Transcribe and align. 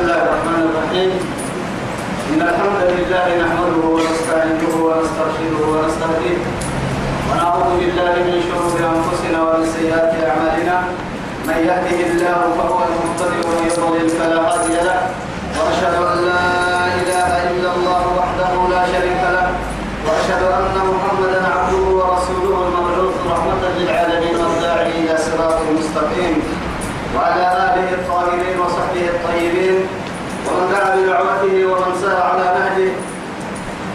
الله 0.00 0.22
الرحمن 0.26 0.62
الرحيم 0.70 1.10
إن 2.32 2.40
الحمد 2.50 2.80
لله 2.98 3.26
نحمده 3.44 3.84
ونستعينه 3.94 4.72
ونسترشده 4.86 5.60
ونستهديه 5.72 6.38
ونعوذ 7.28 7.68
بالله 7.80 8.14
من 8.28 8.36
شرور 8.48 8.76
أنفسنا 8.96 9.38
ومن 9.46 9.64
سيئات 9.76 10.12
أعمالنا 10.28 10.76
من 11.48 11.58
يهده 11.68 11.98
الله 12.10 12.40
فهو 12.58 12.78
المهتدي 12.88 13.38
ومن 13.46 13.60
يضلل 13.68 14.08
فلا 14.18 14.38
هادي 14.48 14.76
له 14.88 15.00
وأشهد 15.58 15.94
أن 16.12 16.18
لا 16.30 16.44
إله 17.00 17.30
إلا 17.52 17.70
الله 17.76 18.02
وحده 18.18 18.52
لا 18.74 18.82
شريك 18.92 19.22
له 19.36 19.46
وأشهد 20.06 20.42
أن 20.58 20.76
محمدا 20.92 21.40
عبده 21.54 21.82
ورسوله 21.98 22.56
المبعوث 22.66 23.16
رحمة 23.32 23.62
للعالمين 23.78 24.34
والداعي 24.40 24.90
إلى 25.00 25.14
صراط 25.28 25.58
مستقيم 25.78 26.34
وعلى 27.16 27.46
آله 27.68 27.88
الطاهرين 27.98 28.56
وصحبه 28.60 29.04
الطيبين 29.14 29.78
ومن 30.46 30.66
دعا 30.72 30.96
بدعوته 30.96 31.54
ومن 31.72 31.92
سار 32.02 32.22
على 32.22 32.44
نهجه 32.58 32.92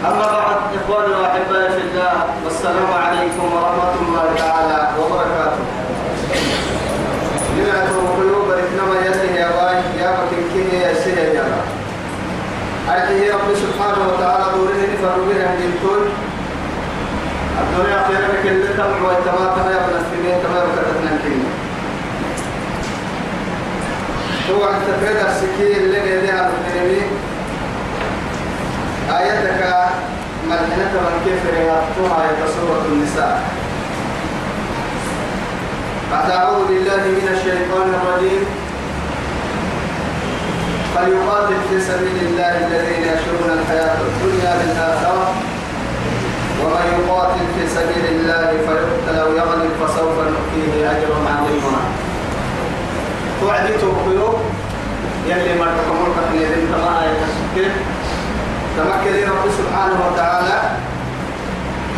أما 0.08 0.26
بعد 0.36 0.56
إخواني 0.78 1.14
وأحبائي 1.20 1.68
في 1.76 1.80
الله 1.88 2.12
والسلام 2.66 2.92
عليكم 2.92 3.44
ورحمة 3.54 3.94
الله 4.02 4.26
تعالى 4.38 4.78
وبركاته. 4.98 5.64
لما 7.58 8.10
قلوب 8.18 8.48
إنما 8.50 8.94
يده 9.06 9.24
يا 9.40 9.48
باي 9.56 9.78
يا 10.02 10.10
مكين 10.18 10.44
كيه 10.52 10.78
يا 10.78 10.94
سيه 10.94 11.38
يا 11.38 11.46
أرجه 12.90 13.34
رب 13.34 13.48
سبحانه 13.54 14.02
وتعالى 14.08 14.44
دوره 14.54 14.82
فربه 15.02 15.38
عند 15.48 15.62
الكل 15.70 16.04
الدنيا 17.62 17.98
خيرا 18.08 18.28
كل 18.42 18.74
تمع 18.76 18.98
وتما 19.06 19.46
تما 19.56 19.70
يا 19.70 19.80
ابن 19.84 19.94
السنين 20.02 20.36
تما 20.42 20.58
وكتتنا 20.64 21.10
الكلمة 21.16 21.50
هو 24.50 24.64
أن 24.70 24.78
تفرد 24.86 25.26
السكين 25.30 25.76
اللي 25.84 25.98
يديها 25.98 26.50
المسلمين 26.50 27.10
آياتك 29.10 29.76
ملحنة 30.50 30.94
من 31.06 31.16
كيف 31.24 31.42
آية 32.22 32.40
سورة 32.56 32.84
النساء. 32.92 33.42
بعد 36.12 36.30
أعوذ 36.30 36.66
بالله 36.68 37.02
من 37.18 37.28
الشيطان 37.34 37.88
الرجيم. 37.98 38.42
فليقاتل 40.94 41.60
في 41.70 41.80
سبيل 41.80 42.16
الله 42.26 42.54
الذين 42.66 43.02
يشرون 43.02 43.50
الحياة 43.58 43.98
الدنيا 44.08 44.52
بالآخرة. 44.58 45.26
ومن 46.60 46.86
يقاتل 46.98 47.46
في 47.54 47.62
سبيل 47.76 48.04
الله 48.14 48.50
فيقتل 48.66 49.18
أو 49.18 49.28
يغلب 49.32 49.70
فسوف 49.80 50.16
نؤتيه 50.34 50.90
أجرا 50.90 51.18
عظيما. 51.34 51.82
توعدي 53.40 53.72
توقيو 53.72 54.28
يلي 55.26 55.58
ما 55.60 55.66
تكمل 55.76 56.10
ذن 56.32 56.62
كما 56.72 57.02
آية 57.02 57.20
تمكن 58.76 59.30
رب 59.30 59.50
سبحانه 59.58 59.98
وتعالى 60.06 60.58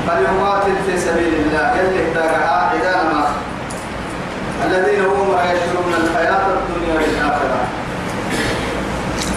فليقاتل 0.07 0.75
في 0.87 0.99
سبيل 0.99 1.35
الله 1.35 1.73
يلي 1.77 2.09
احتاجها 2.09 2.71
عدانا 2.73 3.13
ما 3.13 4.67
الذين 4.67 5.01
هم 5.05 5.31
يشرون 5.35 5.95
الحياة 5.95 6.47
الدنيا 6.47 6.95
بالآخرة 6.99 7.61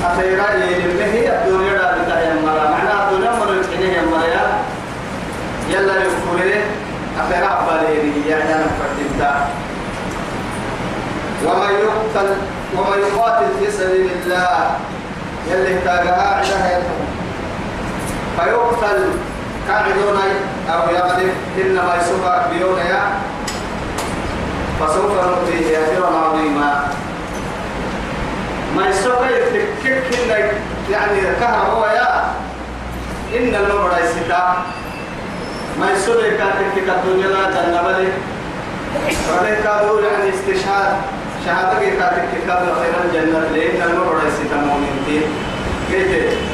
أخيرا 0.05 0.65
يلمه 0.65 1.13
الدنيا 1.35 1.73
لا 1.73 1.97
بتاعي 2.03 2.33
مرة 2.45 2.71
معناها 2.71 3.09
الدنيا 3.11 3.31
مرة 3.31 3.55
يتحنيه 3.55 4.01
مرة 4.01 4.59
يلا 5.69 5.95
يفكره 5.97 6.61
أخيرا 7.19 7.47
عبالي 7.47 8.29
يعني 8.29 8.55
أنا 8.55 8.65
فردتا 8.79 9.47
ومن 11.45 11.69
يقتل 11.75 12.29
ومن 12.77 12.99
يقاتل 12.99 13.45
في 13.59 13.71
سبيل 13.71 14.09
الله 14.25 14.71
يلي 15.51 15.79
تاجها 15.85 16.39
عشاء 16.39 16.83
فيقتل 18.37 19.09
كعدون 19.67 20.19
أو 20.69 20.89
يغلب 20.95 21.33
إنما 21.61 21.95
يسوق 22.01 22.47
بيونيا 22.49 23.01
فسوف 24.79 25.11
نؤتيه 25.11 25.77
أجرا 25.77 26.17
عظيما 26.17 26.87
ما 28.75 28.87
يسوق 28.89 29.25
يتكك 29.25 30.19
إنك 30.19 30.51
يعني 30.91 31.21
كهر 31.39 31.71
هو 31.71 31.85
يا 31.85 32.23
إن 33.37 33.55
المبرا 33.55 33.97
يستا 33.99 34.57
ما 35.79 35.91
يسوق 35.91 36.25
يكاتك 36.25 36.77
الدنيا 36.77 37.27
لا 37.27 37.49
جنبلي 37.51 38.07
ولكن 39.31 39.63
كادوا 39.63 40.01
يعني 40.01 40.29
استشهاد 40.29 40.93
شهادة 41.45 41.79
كاتك 41.79 42.23
كتاب 42.43 42.73
خير 42.81 42.93
الجنة 43.05 43.39
لأن 43.39 43.89
المرء 43.89 44.23
ليس 44.23 44.51
كمؤمن 44.51 45.23
كيف 45.91 46.50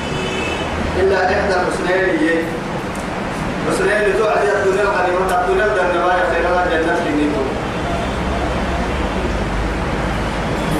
إلا 0.99 1.25
إحدى 1.25 1.53
الحسنين 1.53 2.19
هي 2.19 2.29
حسنين 3.67 4.13
تعدي 4.19 4.49
الدنيا 4.57 4.83
الغنيمة 4.83 5.41
الدنيا 5.41 5.65
الجنة 5.65 6.07
خير 6.31 6.45
الجنة 6.65 6.99
لنيكو 7.05 7.43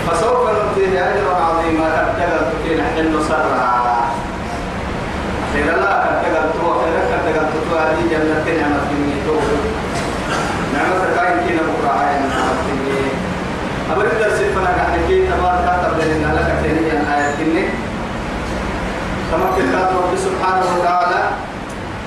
فسوف 0.07 0.41
نؤتيه 0.49 0.99
أجرا 1.09 1.35
عظيما 1.35 1.89
كتجل 2.07 2.39
تكين 2.51 2.79
حل 2.95 3.23
سرا 3.27 4.11
خير 5.53 5.65
لا 5.65 5.93
كتجل 6.05 6.45
تو 6.53 6.67
خير 6.79 6.95
كتجل 7.11 7.45
تو 7.69 7.77
هذه 7.77 8.01
جنة 8.11 8.45
نعمة 8.61 8.87
لنيكو 8.91 9.35
نعمة 10.73 11.15
كاين 11.15 11.37
كينا 11.47 11.61
بكرة 11.61 11.91
هاي 11.99 12.19
نعمة 12.19 12.61
لنيكو 12.67 13.15
أبدا 13.91 14.19
درس 14.27 14.39
فنا 14.55 14.71
كحكي 14.77 15.27
تبارك 15.27 15.65
كاتب 15.65 15.97
لنا 15.99 16.33
لك 16.33 16.49
تاني 16.63 16.91
آية 17.15 17.35
كني 17.37 17.63
تمكن 19.31 19.71
كاتب 19.71 19.97
رب 20.03 20.15
سبحانه 20.17 20.65
وتعالى 20.75 21.21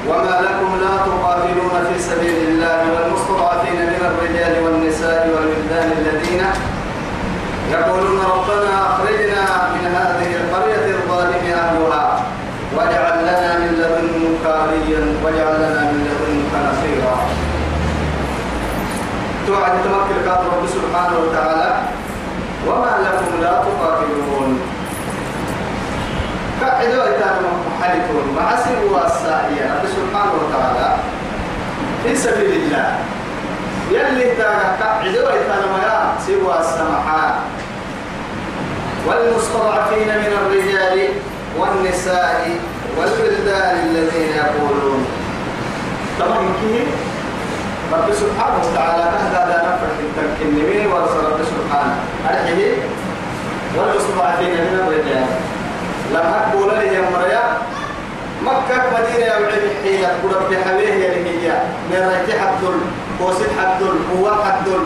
وما 0.09 0.37
لكم 0.47 0.71
لا 0.81 0.95
تقاتلون 1.07 1.75
في 1.89 2.03
سبيل 2.03 2.39
الله 2.49 2.81
والمستضعفين 2.95 3.81
من 3.93 4.03
الرجال 4.11 4.65
والنساء 4.65 5.29
والولدان 5.35 5.89
الذين 5.99 6.43
يقولون 7.73 8.21
ربنا 8.21 8.73
أخرجنا 8.91 9.43
من 9.75 9.85
هذه 9.97 10.31
القرية 10.41 10.87
الظالم 10.95 11.45
أهلها 11.63 12.25
واجعل 12.77 13.19
لنا 13.23 13.59
من 13.59 13.71
لدنك 13.81 14.45
وليا 14.45 15.03
واجعل 15.25 15.55
لنا 15.65 15.81
من 15.91 16.01
لدنك 16.07 16.53
نصيرا. 16.69 17.17
توعد 19.47 19.73
تمكن 19.85 20.19
رب 20.29 20.67
سبحانه 20.67 21.19
وتعالى 21.19 21.71
وما 22.67 22.93
لكم 23.05 23.43
لا 23.43 23.53
تقاتلون. 23.67 24.70
إتاكم 26.63 27.53
محلتون 27.67 28.37
مع 28.37 28.57
سوى 28.57 29.07
السائية 29.07 29.65
رب 29.75 29.85
سبحانه 29.97 30.33
وتعالى 30.33 30.97
في 32.05 32.17
سبيل 32.17 32.53
الله. 32.53 32.99
يلي 33.91 34.35
تاك 34.37 34.79
كعدوا 34.81 35.29
إتاكم 35.29 35.75
يا 35.83 36.13
سوى 36.27 36.55
السمحات 36.61 37.35
والمستضعفين 39.07 40.09
من 40.09 40.33
الرجال 40.41 41.09
والنساء 41.59 42.51
والولدان 42.99 43.77
الذين 43.87 44.31
يقولون. 44.37 45.07
طبعا 46.21 46.39
كيف؟ 46.61 46.89
رب 47.93 48.09
سبحانه 48.13 48.59
وتعالى 48.65 49.03
هذا 49.03 49.41
لا 49.49 49.59
نفرح 49.69 49.97
التمكين 50.01 50.55
من 50.55 50.93
ورسول 50.93 51.25
رب 51.25 51.41
سبحانه؟ 51.45 51.97
أرحيه 52.31 52.75
والمستضعفين 53.77 54.51
من 54.51 54.75
الرجال. 54.81 55.27
لم 56.11 56.17
أقول 56.17 56.79
لي 56.79 56.95
يا 56.95 57.03
مريا. 57.15 57.45
مكة 58.43 58.77
مدينة 58.95 59.27
يا 59.27 59.39
وعيد 59.39 59.67
حيلة. 59.83 60.09
قرب 60.23 60.49
في 60.49 60.65
حويه 60.65 60.95
يا 61.05 61.09
لهي 61.15 61.53
من 61.91 62.01
ريت 62.11 62.41
حدل 62.41 62.77
قوسد 63.21 63.51
حدل 63.59 63.95
هو 64.17 64.45
حدل 64.45 64.83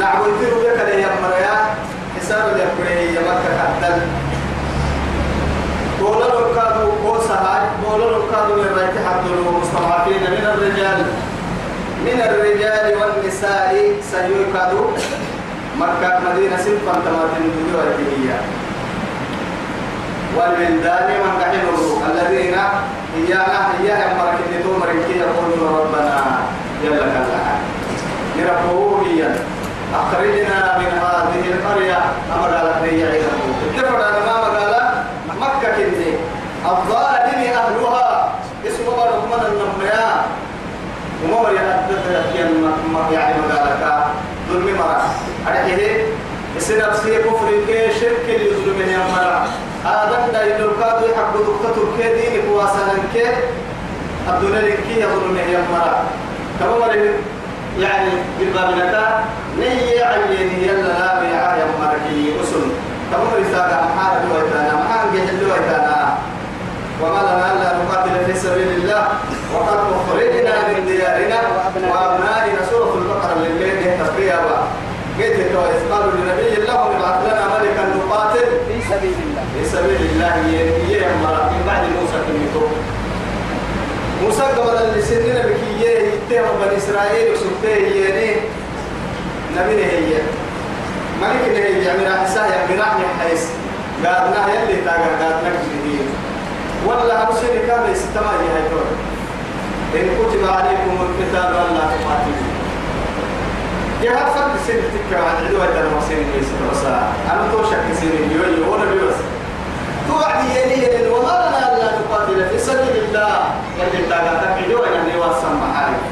نعبد 0.00 0.32
في 0.40 0.46
ربك 0.46 0.88
يا 0.88 1.10
مريا. 1.22 1.56
حساب 2.16 2.44
اليقريه 2.54 3.10
يا 3.10 3.20
مكة 3.20 3.50
حدل 3.62 4.00
بولا 6.00 6.26
ركادو 6.26 6.90
بوسها 7.04 7.70
بولا 7.84 8.06
ركادو 8.06 8.54
من 8.54 8.70
ريت 8.78 8.96
حدل 9.06 9.34
مستضعفين 9.60 10.22
من 10.30 10.44
الرجال. 10.54 11.00
من 12.04 12.20
الرجال 12.28 12.86
والنساء. 12.98 13.72
سيوكادو 14.10 14.84
مكة 15.78 16.20
مدينة 16.26 16.56
سنفا 16.56 16.92
تماتين. 17.04 17.52
دنيا 17.98 18.40
والولدان 20.36 21.08
من 21.24 21.32
قحلوا 21.40 21.98
الذين 22.10 22.54
إيانا 23.16 23.60
إياها 23.80 24.14
مركين 24.18 24.62
تومركي 24.64 25.18
يقولون 25.18 25.80
ربنا 25.80 26.38
جل 26.82 26.90
كلا 26.98 27.56
نربوه 28.36 29.06
هي 29.06 29.28
أخرجنا 29.94 30.78
من 30.78 30.90
هذه 31.02 31.44
القرية. 31.52 31.98
أمر 32.34 32.50
لي 32.82 33.04
عيدكم 33.04 33.52
اتفق 33.76 33.96
أنا 33.96 34.26
ما 34.26 34.48
مقال 34.48 35.04
مكة 35.40 35.68
كني. 35.76 36.12
الظالم 36.64 37.40
أهلها. 37.54 38.32
اسم 38.66 38.84
بارك 38.96 39.22
من 39.30 39.46
النمياء 39.46 40.26
وما 41.24 41.50
يحدث 41.50 42.34
يعني 43.12 43.34
مقالك 43.48 44.04
ظلم 44.50 44.76
مرة 44.78 45.02
أرحيه 45.48 46.04
السنة 46.56 46.88
بسيء 46.88 47.18
كفر 47.18 47.48
كي 47.66 48.00
شرك 48.00 48.26
يظلمه 48.28 48.92
يا 48.92 48.98
مرا 48.98 49.35
هذا 49.86 50.28
دا 50.32 50.42
يلقى 50.44 50.90
يحب 51.10 51.32
دكتور 51.48 51.86
كي 51.98 52.08
دين 52.14 52.42
كواسنا 52.48 52.94
كي 53.12 53.26
الدنيا 54.28 54.60
لكي 54.60 55.00
يظلمه 55.00 55.40
يا 55.40 55.60
مرا 55.72 56.04
كما 56.60 56.86
يعني 57.78 58.10
بالباب 58.38 58.70
نتا 58.78 59.24
نية 59.58 60.04
عيني 60.04 60.66
يلا 60.66 60.88
لا 60.88 61.20
بيع 61.20 61.56
يا 61.56 61.66
مرا 61.80 61.98
كي 62.08 62.32
أسن. 62.42 62.70
كما 63.10 63.28
رسالة 63.40 63.76
محارب 63.86 64.22
ويتانا 64.32 64.74
محارب 64.74 65.14
يحل 65.14 65.42
ويتانا 65.44 66.18
وما 67.02 67.20
لنا 67.20 67.52
ألا 67.52 67.78
نقاتل 67.78 68.24
في 68.26 68.38
سبيل 68.38 68.68
الله. 68.68 69.08
وقد 69.54 69.78
أخرجنا 69.96 70.54
من 70.68 70.86
ديارنا 70.86 71.40
وأبنائنا 71.90 72.60
سورة 72.70 72.94
البقرة 72.94 73.34
لليل 73.38 74.00
تسبيها 74.00 74.38
قلت 75.18 75.36
إذ 75.40 75.92
قالوا 75.92 76.12
لنبي 76.12 76.56
الله 76.58 76.80
ابعث 76.86 77.18
لنا 77.24 77.44
ملكا 77.54 77.84
نقاتل 77.96 78.46
في 78.68 78.76
سبيل 78.90 79.16
الله. 79.26 79.35
في 79.56 79.68
سبيل 79.68 80.10
الله 80.12 80.36
يا 80.90 81.08
من 81.08 81.62
بعد 81.66 81.82
موسى 81.82 82.18
كنيتو 82.26 82.66
موسى 84.22 84.42
قبل 84.42 85.02
سننا 85.02 85.42
بكي 85.46 85.86
يتهم 85.86 86.58
بني 86.60 86.76
إسرائيل 86.76 87.32
وسبته 87.32 87.76
يني 87.76 88.30
نبي 89.56 89.84
هي 89.84 90.20
ملك 91.22 91.56
هي 91.56 91.84
يعني 91.84 92.04
راح 92.04 92.26
سايا 92.34 92.66
براح 92.68 92.96
حيس 93.20 93.48
قالنا 94.04 94.46
يلي 94.54 94.76
تاجر 94.84 95.12
قالنا 95.22 95.50
كذي 95.50 95.98
ولا 96.86 97.28
أرسل 97.28 97.66
كان 97.66 97.92
يستمع 97.92 98.30
هاي 98.30 98.66
إن 99.94 100.08
كتب 100.18 100.44
عليكم 100.48 100.96
القتال 101.00 101.54
ولا 101.54 101.80
تقاتلوا. 101.80 102.56
جهاد 104.02 104.32
فرد 104.34 104.50
سن 104.66 104.74
تكا 104.74 105.22
عن 105.22 105.46
عدوة 105.46 105.80
المسين 105.80 106.18
ليس 106.34 106.48
رسا 106.70 107.12
أنا 107.32 107.52
توشك 107.52 108.00
سن 108.00 108.30
يوي 108.32 108.68
وأنا 108.68 108.84
بيوس 108.84 109.35
توعد 110.08 110.44
يلي 110.56 111.10
وما 111.10 111.34
لنا 111.42 111.60
ألا 111.72 111.88
نقاتل 111.98 112.48
في 112.50 112.58
سبيل 112.58 112.96
الله. 113.04 113.38
يلي 113.78 114.06
تاغا 114.10 114.34
تكيدوا 114.44 114.86
يعني 114.86 115.16
واسم 115.16 115.52
محارب 115.62 116.02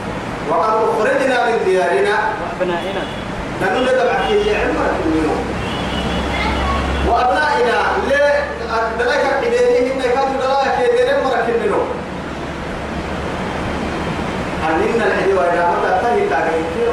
وقد 0.51 0.73
أخرجنا 0.89 1.47
من 1.47 1.65
ديارنا. 1.65 2.17
وأبنائنا. 2.41 3.03
نقول 3.63 3.87
لك 3.87 3.95
بعكي 3.95 4.57
عمرك 4.57 4.97
منه. 5.07 5.35
وأبنائنا 7.09 7.79
ليه 8.09 8.45
دلائك 8.99 9.39
إليه 9.43 9.93
إن 9.93 10.03
كانوا 10.03 10.37
دلائك 10.43 10.91
إليه 10.91 11.25
مرك 11.25 11.49
منه. 11.65 11.81
أننا 14.69 15.07
الحديوة 15.07 15.43
إذا 15.43 15.65
متى 15.71 15.91
تهي 16.03 16.29
تاغي 16.29 16.65
كيرو 16.75 16.93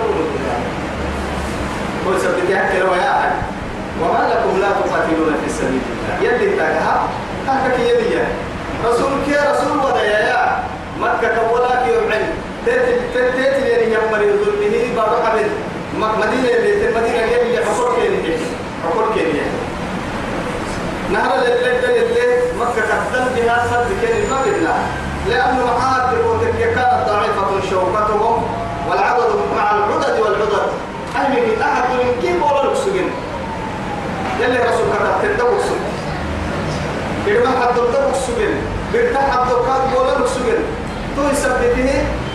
هو 2.07 2.19
سبت 2.19 2.50
يحكي 2.50 2.80
روايات 2.81 3.31
وما 4.01 4.21
لكم 4.31 4.59
لا 4.62 4.68
تقاتلون 4.69 5.36
في 5.44 5.50
سبيل 5.53 5.81
الله. 5.92 6.31
يلي 6.31 6.56
تاغها 6.57 7.07
هكك 7.48 7.80
يدي 7.80 8.18
رسول 8.86 9.12
كي 9.25 9.36
رسول 9.51 9.77
ودايا 9.86 10.19
يا 10.19 10.63
مكة 11.00 11.50
كولاك 11.50 11.88
يومعن 11.88 12.24
تيتل 12.65 13.00
تيتل 13.13 13.68
يعني 13.68 13.94
يمر 13.94 14.21
ظلمه 14.45 14.95
بعد 14.98 15.09
قبل. 15.09 15.48
مدينة 15.98 16.50
اللي 16.57 16.89
المدينة 16.89 17.24
اللي 17.42 17.65
حصول 17.65 17.95
كيني 17.95 18.38
حصول 18.86 19.06
كيني 19.13 19.42
نهر 21.12 21.36
اللي 21.36 21.53
اللي 21.53 22.38
مكة 22.59 22.81
كتل 22.81 23.25
بها 23.36 23.68
كيني 24.01 24.27
ما 24.30 24.42
بالله 24.45 24.77
لأنه 25.30 25.65
معاد 25.80 26.13
كانت 26.75 27.09
ضعيفة 27.09 27.69
شوكتهم 27.69 28.44
والعدد 28.89 29.30
مع 29.56 29.71
العدد 29.71 30.19
والعدد. 30.19 30.68
أهمي 31.15 31.42
من 31.42 31.62
أحد 31.62 31.83
من 31.94 32.21
كيف 32.21 32.44
ولا 32.44 32.71
نكسجن 32.71 33.09
يلي 34.41 34.57
رسول 34.57 34.88
كتب 34.93 35.15
تدوك 35.21 35.59
سجن. 35.67 35.91
إذا 37.27 37.39
ما 37.45 37.51
حد 37.59 37.75
تدوك 37.75 38.15
سجن 38.25 38.53
برتاح 38.93 39.25
حد 39.31 39.49
كاد 39.67 39.83
ولا 39.97 40.19
نكسجن 40.19 40.59
تو 41.15 41.21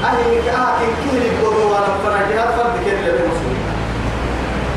أهمي 0.05 0.25
من 0.37 0.49
أحد 0.49 0.87
كيف 1.03 1.23
يقولوا 1.32 1.64
ولا 1.64 1.93
فرجها 2.05 2.47
فرد 2.56 2.76
لبي 3.06 3.23
مسلم. 3.29 3.56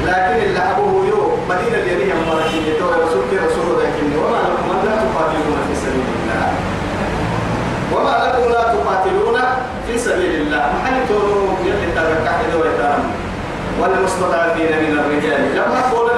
لكن 0.07 0.37
اللي 0.45 0.59
أبوه 0.59 1.05
يو 1.07 1.21
مدينة 1.49 1.77
اليمين 1.83 2.15
مباركين 2.15 2.63
يتوى 2.67 2.91
رسول 3.03 3.23
كي 3.29 3.37
رسول 3.37 3.67
لكن 3.79 4.05
وما 4.17 4.39
لكم 4.47 4.69
لا 4.85 4.95
تقاتلون 4.95 5.59
في 5.67 5.75
سبيل 5.83 6.07
الله. 6.15 6.47
وما 7.93 8.15
لكم 8.23 8.51
لا 8.51 8.63
تقاتلون 8.73 9.37
في 9.87 9.97
سبيل 9.97 10.41
الله. 10.41 10.63
محل 10.73 11.07
تونو 11.07 11.41
يلي 11.65 11.91
تركع 11.95 12.33
إذا 12.49 12.99
والمستضعفين 13.79 14.71
من 14.83 14.99
الرجال. 14.99 15.55
لما 15.55 15.81
قول 15.91 16.08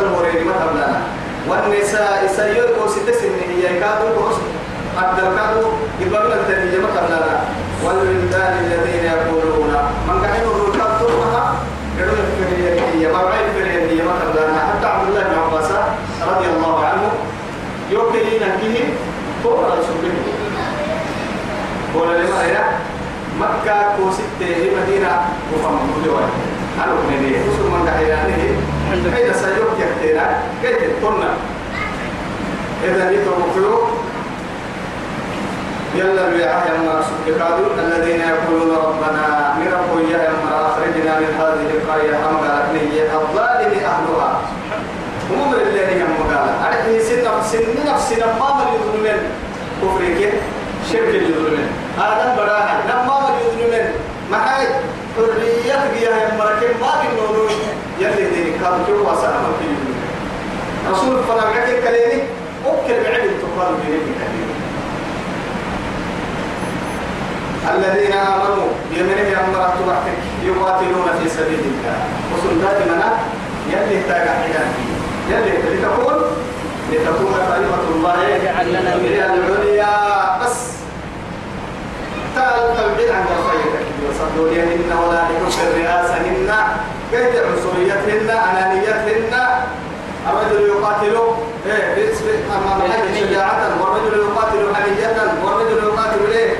الهورين 0.00 0.46
ما 0.46 0.70
لنا 0.74 1.00
والنساء 1.48 2.32
سيئر 2.36 2.68
وستسن 2.84 3.32
هي 3.48 3.80
كادوا 3.80 4.10
ورسل 4.18 4.48
حتى 4.98 5.22
الكادوا 5.28 5.70
يبقى 6.00 6.22
التنية 6.22 6.78
ما 6.78 6.90
والولدان 7.84 8.52
الذين 8.64 9.04
يقولون 9.04 9.74
من 10.08 10.24
قاعد 10.24 10.42
الركاب 10.42 10.98
ترمها 11.00 11.54
يقول 11.98 12.18
الفريقية 12.18 13.12
ما 13.12 13.24
بعيد 13.24 13.46
الفريقية 13.56 14.02
ما 14.02 14.12
لنا 14.34 14.58
حتى 14.68 14.86
عبد 14.86 15.08
الله 15.08 15.22
بن 15.22 15.34
عباس 15.38 15.70
رضي 16.28 16.46
الله 16.56 16.84
عنه 16.84 17.10
يوكلين 17.90 18.40
به 18.62 18.84
فوق 19.44 19.60
رسول 19.60 20.12
قول 21.94 22.08
لما 22.08 22.64
مكة 23.40 23.96
كوسته 23.96 24.70
مدينة 24.76 25.20
وفهم 25.54 25.90
مدوان 25.98 26.28
أنا 26.84 26.92
من 26.92 27.34
وصل 27.48 27.70
من 27.70 27.84
دحيانه 27.86 28.42
حين 29.14 29.32
سيوك 29.34 29.76
يكتينا 29.80 30.42
كيف 30.62 30.78
تطلنا 30.78 31.30
إذا 32.84 33.10
يتوقعوا 33.10 33.86
يلا 36.00 36.28
بيعاه 36.28 36.64
يا 36.64 37.02
سبحانه 37.26 37.66
الذين 37.86 38.20
يقولون 38.20 38.76
ربنا 38.76 39.54
نربو 39.60 39.98
يا 40.12 40.20
يما 40.28 40.56
أخرجنا 40.66 41.12
من 41.20 41.30
هذه 41.40 41.68
القرية 41.76 42.16
أمغالك 42.30 42.68
نية 42.74 43.12
الظالم 43.20 43.72
أهلها. 43.92 44.40
هم 45.30 45.50
من 45.50 45.60
الذين 45.60 46.00
يم 46.00 46.16
قال. 46.32 46.48
أرحي 46.66 47.00
سن 47.00 47.24
سن 47.52 47.92
نفسنا 47.92 48.26
ما 48.40 48.48
من 48.58 48.68
يظلمن 48.76 49.20
كفرك 49.82 50.32
شرك 50.92 51.14
يظلمن 51.14 51.68
هذا 51.98 52.34
براها 52.36 52.74
لما 52.88 53.16
من 53.24 53.34
يظلمن 53.44 53.86
محاي. 54.32 54.66
حريتك 55.16 56.02
يا 56.02 56.36
مركب. 56.38 56.72
ما 56.80 56.92
بنورو 57.00 57.48
يلي 58.00 58.24
دينك 58.30 58.60
كان 58.62 58.84
جو 58.88 59.08
واسع 59.08 59.28
ما 59.28 59.52
رسول 60.90 61.22
فرقك 61.28 61.68
الكلامي 61.68 62.22
أكل 62.66 62.94
بعلم 63.04 63.32
تقال 63.42 63.74
بينك 63.86 64.19
الذين 67.68 68.12
آمنوا 68.12 68.68
بيمنه 68.90 69.40
أمرت 69.40 69.76
وقتك 69.86 70.18
يقاتلون 70.44 71.08
في 71.22 71.28
سبيل 71.28 71.60
الله. 71.60 71.98
وصل 72.32 72.60
دائما 72.62 73.18
يلي 73.68 74.02
تاقع 74.08 74.34
يلي 75.30 75.52
لتكون 75.58 76.18
لتكون 76.92 77.34
كلمة 77.48 77.84
الله. 77.94 78.14
هي 78.26 78.50
العليا. 78.62 80.38
بس. 80.42 80.56
تعال 82.36 82.60
البدع 82.60 83.14
عن 83.14 83.26
الخير 83.38 83.72
وصدوا 84.08 84.48
لهن 84.48 84.90
ولا 84.98 85.20
لحب 85.22 85.66
الرئاسة 85.72 86.14
هن 86.14 86.50
قيد 87.12 87.34
عنصريتهن 87.36 88.30
أنانيتهن. 88.30 89.32
الرجل 90.28 90.68
يقاتل 90.68 91.16
إيه 91.66 92.12
أمام 92.56 92.80
الحج 92.86 93.06
شجاعة 93.20 93.62
والرجل 93.80 94.18
يقاتل 94.18 94.74
حنية 94.74 95.16
والرجل 95.44 95.78
يقاتل 95.84 96.32
إيه؟ 96.32 96.56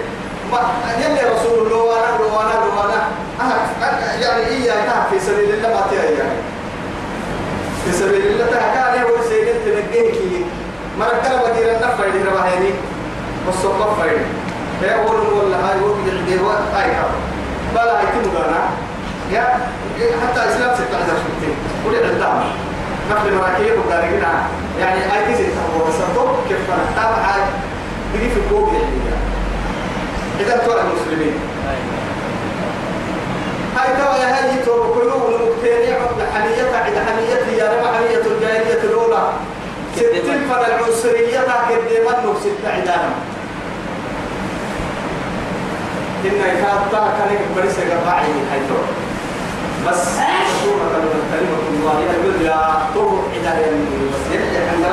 يلي 0.98 1.20
رسول 1.34 1.66
الله 1.66 1.82
وأنا 1.82 2.10
وأنا 2.18 2.58
وأنا 2.76 3.08
يعني 4.20 4.46
إياك 4.46 4.88
في 5.10 5.20
سبيل 5.20 5.50
الله 5.54 5.68
ما 5.68 5.86
تيجي 5.90 6.22
في 7.84 7.92
سبيل 7.92 8.26
الله 8.26 8.46
تهكاني 8.46 9.04
هو 9.04 9.22
سيدنا 9.28 9.52
تنجيه 9.64 10.10
كي. 10.10 10.44
النفع 11.00 12.04
اللي 12.04 12.30
ربحيني 12.30 12.70
والصبح 13.46 13.86
فايد 14.00 14.22
هي 14.82 14.94
أول 14.94 15.16
ولا 15.16 15.56
هاي 15.56 15.80
وقت 15.80 15.96
اللي 16.08 16.40
هو 16.40 16.50
هاي 16.50 16.90
بلا 17.74 17.94
كم 18.04 18.30
قانا 18.38 18.60
يا 19.32 19.42
حتى 20.00 20.40
إسلام 20.50 20.74
ستة 20.74 20.96
عشر 20.96 21.16
سنتين 21.24 21.54
قولي 21.84 21.98
عدام 21.98 22.42
نفل 23.10 23.34
مراكيب 23.34 23.78
وقارقنا 23.78 24.32
يعني 24.80 25.00
هاي 25.00 25.24
كيسي 25.26 25.44
تحبوا 25.44 25.88
بسطو 25.88 26.26
كيف 26.48 26.58
تابع 26.96 27.16
هاي. 27.16 27.42
بيجي 28.12 28.30
في 28.30 28.40
الكوب 28.40 28.68
يعني. 28.74 29.19
إذا 30.40 30.56
ترى 30.56 30.80
المسلمين. 30.80 31.34
هاي 33.76 33.88
ترى 33.98 34.22
هاي 34.24 34.62
ترى 34.64 34.74
قلوب 34.74 35.22
المبتدع 35.28 35.96
حنية 36.34 36.76
عند 36.76 36.96
حنية 37.08 37.62
يا 37.62 37.66
رب 37.72 37.84
حنية 37.94 38.24
الجاهلية 38.32 38.82
الأولى. 38.84 39.32
ستين 39.96 40.40
فر 40.50 40.66
العنصرية 40.66 41.40
كد 41.68 41.90
منه 42.06 42.34
ستة 42.40 42.68
عدانا 42.72 43.12
إن 46.24 46.40
كاتا 46.62 47.02
كان 47.18 47.30
يكبر 47.34 47.72
سجباعي 47.72 48.32
هاي 48.52 48.60
ترى. 48.68 48.86
بس 49.88 50.02
سورة 50.64 50.88
كلمة 51.32 51.62
الله 51.72 52.00
يقول 52.00 52.44
لا 52.44 52.78
تروح 52.94 53.24
إلى 53.36 53.50
يمين 53.66 54.10
بس 54.12 54.34
يلي 54.34 54.58
عند 54.58 54.84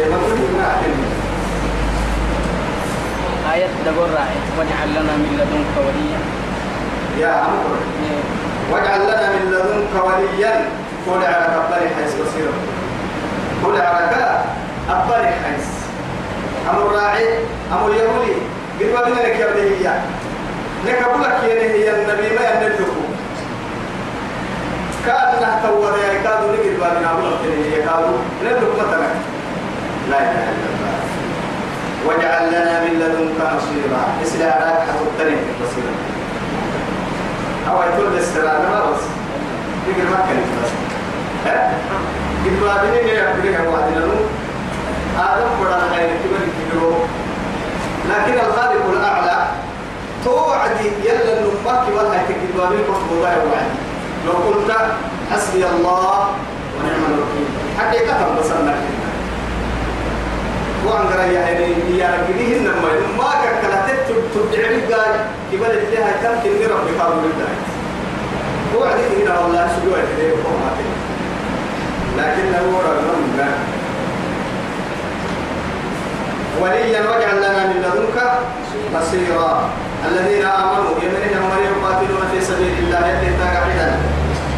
يا 0.00 0.06
مدري 0.06 0.46
ما 0.58 0.66
أكلمك 0.74 1.15
آية 3.56 3.66
دقور 3.86 4.08
راعي 4.16 4.38
واجعل 4.58 4.88
لنا 4.90 5.12
من 5.22 5.32
لدنك 5.38 5.72
وليا. 5.86 6.20
يا 7.22 7.32
عمرو 7.32 7.76
واجعل 8.72 9.00
لنا 9.00 9.28
من 9.32 9.44
لدنك 9.52 10.04
وليا. 10.04 10.54
قول 11.06 11.24
على 11.24 11.46
كبر 11.46 11.80
حيث 11.96 12.14
بصيره 12.14 12.52
قول 13.64 13.80
على 13.80 14.06
كبر 14.88 15.24
حيث 15.24 15.66
أمر 16.70 16.92
راعي 16.94 17.28
أمر 17.72 17.90
يهولي 17.94 18.34
قل 18.80 18.92
ما 18.94 19.02
بنا 19.04 19.20
لك 19.20 19.36
يا 19.40 19.50
ابني 19.50 19.68
لك 20.86 21.02
أقولك 21.02 21.38
يا 21.44 21.62
هي 21.62 21.90
النبي 21.90 22.28
ما 22.36 22.44
ينبلك 22.50 22.78
كاد 25.06 25.42
نحتوى 25.42 25.90
يا 26.02 26.22
كاد 26.24 26.40
نقل 26.42 26.76
ما 26.80 26.88
بنا 26.98 27.10
أقولك 27.10 27.40
يا 27.72 27.84
كاد 27.86 28.04
نبلك 28.44 28.78
مثلا 28.78 29.08
لا 30.10 30.18
إله 30.18 30.48
إلا 30.52 30.68
الله. 30.74 30.98
واجعل 32.08 32.48
لنا 32.48 32.80
من 32.84 32.92
لدنك 33.00 33.38
نصيرا. 33.56 34.02
اسلا 34.22 34.46
راك 34.46 34.80
حتى 34.88 35.36
بصيرا. 35.60 35.94
أو 37.70 37.82
يقول 37.82 38.12
الاستراحة 38.12 38.58
ما 38.58 38.80
بس 38.90 39.02
يقول 39.88 40.10
ما 40.10 40.16
كان 40.28 40.38
بس 40.62 40.70
ها؟ 41.46 41.72
يقول 42.46 42.70
أبني 42.70 43.08
يا 43.08 43.30
أبني 43.30 43.50
واحد 43.50 43.90
لنو 43.96 44.12
آدم 45.18 45.48
قرآن 45.60 45.88
غير 45.94 46.08
كبر 46.08 46.42
كبره 46.56 46.96
لكن 48.10 48.34
الخالق 48.46 48.84
الأعلى 48.92 49.46
توعدي 50.24 50.88
يلا 51.04 51.38
النمك 51.38 51.88
ولا 51.96 52.18
تكتب 52.28 52.60
أبني 52.60 52.82
كتب 52.82 53.10
وعدي 53.22 53.66
لو 54.26 54.32
قلت 54.32 54.76
حسبي 55.32 55.66
الله 55.66 56.28
ونعم 56.76 57.02
الوكيل. 57.08 57.48
حقيقة 57.78 58.34
بصرنا. 58.40 58.74
كنا 58.74 58.95
وعن 60.86 61.06
قرأي 61.06 61.34
يعني 61.34 61.98
يا 61.98 62.08
رجليه 62.14 62.56
إنما 62.58 62.90
ما 63.18 63.30
كلا 63.62 63.78
تدعي 64.34 64.80
قال 64.92 65.14
كبر 65.52 65.72
لها 65.92 66.12
كم 66.22 66.34
كني 66.42 66.66
ربي 66.66 66.92
قالوا 67.00 67.22
لله 67.22 67.52
وعد 68.76 68.98
هنا 69.20 69.40
والله 69.40 69.68
سجوا 69.68 69.96
إليه 69.96 70.32
وقوم 70.32 70.62
لكن 72.18 72.54
هو 72.54 72.80
رجل 72.80 73.06
وليا 76.62 77.00
واجعل 77.10 77.36
لنا 77.36 77.66
من 77.66 77.82
لدنك 77.82 78.18
نصيرا. 78.94 79.70
الذين 80.08 80.44
آمنوا 80.44 80.94
يمنهم 81.02 81.50
من 81.50 81.62
يقاتلون 81.64 82.22
في 82.32 82.40
سبيل 82.40 82.74
الله 82.78 83.22
يتقعدا 83.22 83.96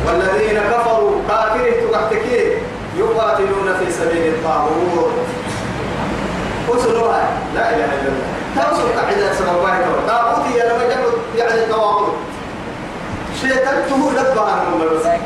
والذين 0.07 0.59
كفروا 0.73 1.23
كافر 1.29 1.71
تقحتكي 1.83 2.53
يقاتلون 2.99 3.69
في 3.79 3.93
سبيل 3.93 4.33
الطاغوت. 4.35 5.13
وسنوها 6.71 7.23
لا 7.55 7.71
إله 7.71 7.85
إلا 7.85 8.09
الله. 8.13 8.29
توصل 8.57 8.89
قاعدة 9.01 9.33
سبب 9.39 9.63
واحد 9.63 9.81
طاغوت 10.09 10.47
يا 10.57 10.65
لما 10.65 10.85
جبت 10.85 11.15
يعني 11.37 11.55
التواضع 11.55 12.09
شيطان 13.41 13.77
تهو 13.89 14.11
دبها 14.11 14.55
من 14.65 14.73
المرسل 14.83 15.19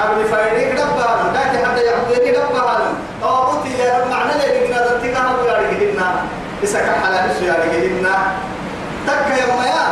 قبل 0.00 0.24
فايدك 0.24 0.72
دبها 0.72 1.32
ذاك 1.34 1.64
حتى 1.64 1.82
يعبدك 1.82 2.28
دبها 2.38 2.78
طاغوت 3.22 3.66
يا 3.66 3.98
رب. 3.98 4.10
معنى 4.10 4.32
لك 4.32 4.44
إن 4.44 4.72
ذاتك 4.72 5.16
هم 5.16 5.46
يارجهن 5.46 6.00
إسا 6.64 6.78
كحلا 6.80 7.30
إسو 7.30 7.44
يارجهن 7.44 8.06
تك 9.06 9.26
يا 9.38 9.46
ميا 9.46 9.86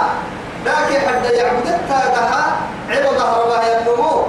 ذاك 0.65 1.07
حتى 1.07 1.33
يعبدك 1.33 1.81
تاقها 1.89 2.57
عبد 2.91 3.21
هربها 3.21 3.81
ينمو 3.81 4.27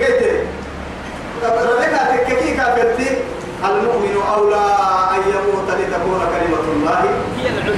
قلت 0.00 0.22
ربك 1.44 2.26
تككي 2.26 2.56
كافرتي؟ 2.56 3.16
المؤمن 3.64 4.16
أولى 4.36 4.64
أن 5.14 5.22
يموت 5.34 5.68
لتكون 5.70 6.20
كلمة 6.34 6.66
الله؟ 6.72 7.04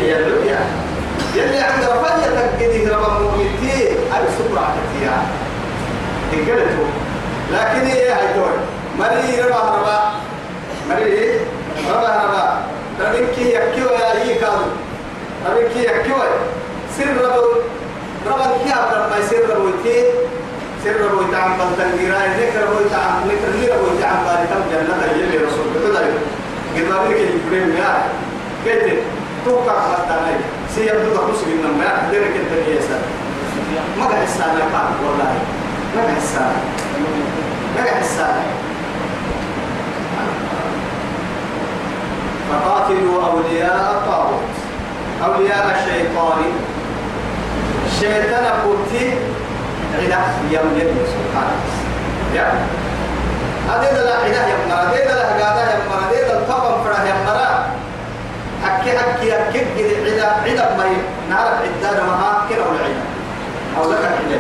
هي 0.00 0.16
العليا. 0.18 0.60
يلي 1.34 1.58
عند 1.58 1.84
رفاية 1.84 2.26
تقديه 2.36 2.96
رب 2.96 3.16
المؤمنتي 3.20 3.88
أي 3.88 4.24
سبرة 4.38 4.74
كتيا 4.76 5.16
تقلته 6.32 6.84
لكن 7.52 7.86
هي 7.86 8.12
هاي 8.12 8.34
دول 8.34 8.56
مري 8.98 9.40
ربا 9.40 9.60
ربا. 9.76 9.98
مري 10.90 11.40
ربا 11.90 12.10
ربا. 12.24 12.62
ربك 13.00 13.38
يكيو 13.38 13.88
يا 13.90 14.22
هي 14.22 14.34
كادو. 14.34 14.66
ربك 15.46 15.76
يكيو. 15.76 16.16
سر 16.98 17.16
ربو. 17.24 17.46
ربا 18.26 18.46
كيا 18.64 18.76
ربا. 18.92 19.26
سر 19.30 19.56
ربو 19.56 19.70
تي 19.82 20.04
سر 20.84 21.00
ربو 21.00 21.22
تعم 21.32 21.50
بلتنجرا 21.58 22.20
ذكر 22.38 22.62
ربو 22.62 22.88
تعم 22.90 23.14
ذكر 23.28 23.50
لي 23.58 23.66
ربو 23.72 24.00
تعم 24.00 24.24
باري 24.24 24.46
تم 24.46 24.62
جنة 24.70 25.04
يلي 25.18 25.36
رسول 25.46 25.66
كتدري 25.74 26.12
قد 26.76 26.84
ما 26.90 27.08
بيك 27.08 27.18
يبرم 27.18 27.76
يا 27.76 27.92
قلت 28.66 28.98
توقع 29.44 29.80
حتى 29.92 30.14
ناي 30.24 30.36
سيبدو 30.74 31.14
خلص 31.18 31.40
من 31.42 31.76
ما 31.78 31.84
يحضرك 31.84 32.32
أنت 32.40 32.68
يا 32.68 32.98
ما 33.98 34.04
قاعد 34.06 34.22
السنة 34.22 34.58
كان 34.72 34.92
والله. 35.06 35.34
ما 35.96 36.02
قاعد 36.02 36.16
السنة 36.16 36.56
ما 37.76 37.84
قاعد 37.84 38.02
السنة 38.02 38.42
فقاتلوا 42.50 43.24
أولياء 43.26 43.90
الطاغوت. 43.90 44.54
أولياء 45.24 45.76
الشيطان. 45.76 46.42
الشيطان 47.86 48.44
قلت 48.64 49.12
عدا 50.00 50.20
يوم 50.50 50.68
يد 50.78 50.96
سبحانه. 51.14 51.58
يا. 52.34 52.46
هذا 53.68 54.04
لا 54.04 54.14
عدا 54.24 54.42
يوم 54.50 54.62
مرة 54.68 54.94
هذا 54.96 55.14
لا 55.14 55.44
قاعدة 55.44 55.62
يوم 55.74 55.86
مرة 55.90 56.10
هذا 56.10 56.34
الطبم 56.38 56.84
فرح 56.84 57.00
يوم 57.00 57.20
مرة 57.26 57.66
أكي 58.64 58.90
أكي 58.90 59.28
أكي 59.34 59.60
عدا 60.04 60.26
عدا 60.44 60.76
ما 60.76 60.84
نعرف 61.30 61.58
عدة 61.64 62.02
ما 62.02 62.46
كنا 62.48 62.64
ولا 62.66 62.80
عدا 62.84 63.04
أو 63.78 63.92
لك 63.92 64.04
عدا. 64.04 64.38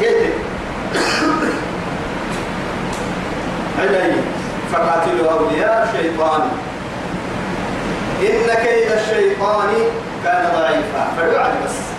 قلت 0.00 0.32
علي 3.78 4.12
فقاتلوا 4.72 5.32
أولياء 5.32 5.88
الشيطان. 5.88 6.42
إن 8.20 8.48
كيد 8.64 8.88
الشيطان 8.92 9.68
كان 10.24 10.44
ضعيفا. 10.54 11.02
فليوعد 11.16 11.52
بس 11.64 11.93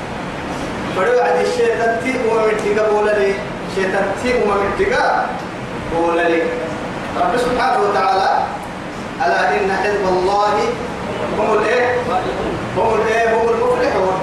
فليوعد 0.95 1.35
الشيطان 1.45 1.99
تيب 2.03 2.21
ومتقى 2.31 2.89
بولا 2.93 3.11
لي 3.19 3.33
شيطان 3.75 4.05
تيب 4.23 4.35
ومتقى 4.49 5.25
بولا 5.95 6.21
لي 6.29 6.41
رب 7.21 7.37
سبحانه 7.37 7.79
وتعالى 7.89 8.43
ألا 9.25 9.49
إن 9.49 9.71
حزب 9.83 10.07
الله 10.09 10.53
هم 11.39 11.57
الإيه 11.57 11.95
هم 12.77 12.93
الإيه 13.01 13.33
هم 13.35 13.47
المفلحون. 13.49 14.17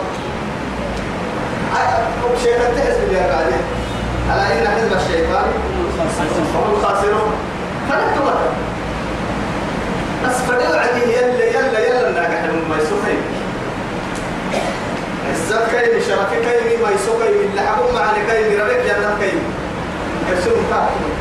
شيطان 2.43 2.77
تحزب 2.77 3.13
يا 3.13 3.27
بعدين 3.33 3.63
ألا 4.31 4.47
إن 4.53 4.69
حزب 4.69 4.93
الشيطان 4.97 5.45
هم 6.55 6.75
الخاسرون. 6.77 7.33
فلا 7.89 8.17
تبقى 8.17 8.35
بس 10.25 10.37
فدل 10.37 10.79
عدي 10.79 11.13
يلا 11.13 11.45
يلا 11.45 11.79
يلا 11.79 12.11
ناجح 12.11 12.41
ما 12.69 12.77
يسوقي 12.77 13.17
الزاد 15.43 15.69
كاي 15.73 16.01
شرف 16.01 16.33
كاي 16.33 16.77
ما 16.83 16.91
يسوقي 16.91 17.29
اللي 17.29 17.61
حبوا 17.61 17.93
معنا 17.93 18.27
كاي 18.29 18.57
ربك 18.57 18.85
جنة 18.87 19.19
يرسلون 20.31 20.65
كاي 20.71 21.13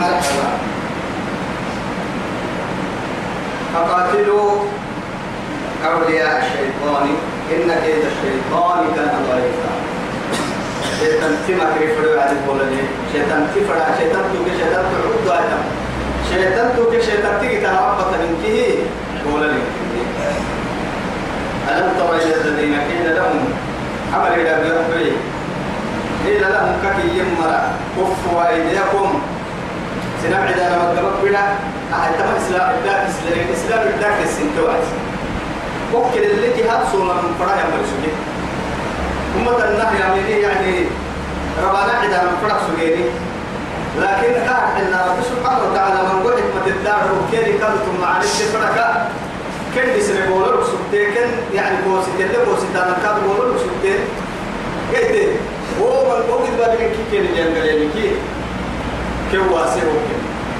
مرحبا 0.00 0.58
فقاتلوا 3.74 4.50
أولياء 5.84 6.46
الشيطان 6.46 7.08
إن 7.52 7.80
كيد 7.84 8.04
الشيطان 8.04 8.84
كان 8.96 9.24
ضعيفا 9.30 9.72
شيطان 11.06 11.32
تما 11.48 11.66
كريفرو 11.74 12.20
عاد 12.20 12.36
بولني 12.46 12.82
شيطان 13.12 13.46
تفرع 13.54 13.86
شيطان 13.98 14.24
توك 14.32 14.46
شيطان 14.58 14.84
تعود 14.90 15.26
آدم. 15.38 15.62
شيطان 16.30 16.68
توك 16.76 16.92
شيطان 17.08 17.34
تيجي 17.40 17.60
تهربط 17.60 18.10
من 18.22 18.32
كيه؟ 18.42 18.74
بولني. 19.26 19.62
ألم 21.70 21.88
تر 21.98 22.10
إلى 22.16 22.34
الذين 22.34 22.74
قيل 22.88 23.06
لهم 23.16 23.38
عمل 24.14 24.32
إلى 24.40 24.54
بيربي 24.62 25.12
قيل 26.26 26.42
لهم 26.42 26.72
ككي 26.82 27.08
يمرا 27.18 27.58
كفوا 27.96 28.48
أيديكم. 28.48 29.22
سنبع 30.22 30.48
إذا 30.54 30.66
لما 30.72 30.86
قبل 30.90 31.28
بلا. 31.28 31.44
أحد 31.94 32.10
تم 32.18 32.30
إسلام 32.46 32.68
إداك 32.82 33.00
إسلام 33.54 33.82
إداك 33.98 34.16
السنتوات 34.24 34.86
وكل 35.94 36.22
اللي 36.22 36.48
جهاد 36.58 36.80
صورة 36.92 37.14
من 37.14 37.34
فرح 37.38 37.52
يمر 37.62 37.82
سجي 37.90 38.12
أمة 39.36 39.64
النهي 39.64 39.98
يعني 40.00 40.40
يعني 40.42 40.86
ربنا 41.64 42.04
إذا 42.04 42.22
من 42.22 42.48
فرح 42.48 42.58
سجيني. 42.68 43.04
لكن 44.00 44.32
كان 44.32 44.64
إن 44.80 44.92
رب 45.08 45.18
سبحانه 45.24 45.60
وتعالى 45.70 45.94
من 45.94 46.22
قلت 46.24 46.42
ما 46.54 46.60
تدار 46.66 47.04
وكيري 47.16 47.52
كنتم 47.52 48.00
مع 48.02 48.18
نفس 48.18 48.42
فرقة 48.42 49.08
كن 49.74 49.88
يسمى 49.98 50.26
بولر 50.26 50.64
سبتي 50.64 51.06
كن 51.06 51.28
يعني 51.54 51.76
بوسيتي 51.86 52.22
اللي 52.24 52.44
بوسيتي 52.44 52.78
أنا 52.78 52.96
كان 53.02 53.14
بولر 53.26 53.58
سبتي 53.58 53.94
قلت 54.92 55.28
هو 55.80 56.04
من 56.04 56.22
قوة 56.30 56.48
بابك 56.58 56.78
كي 56.78 57.02
كي 57.10 57.18
الجنة 57.18 57.90
كي. 57.94 58.10
كي 59.30 59.38
واسع 59.38 59.82
وكي 59.82 60.16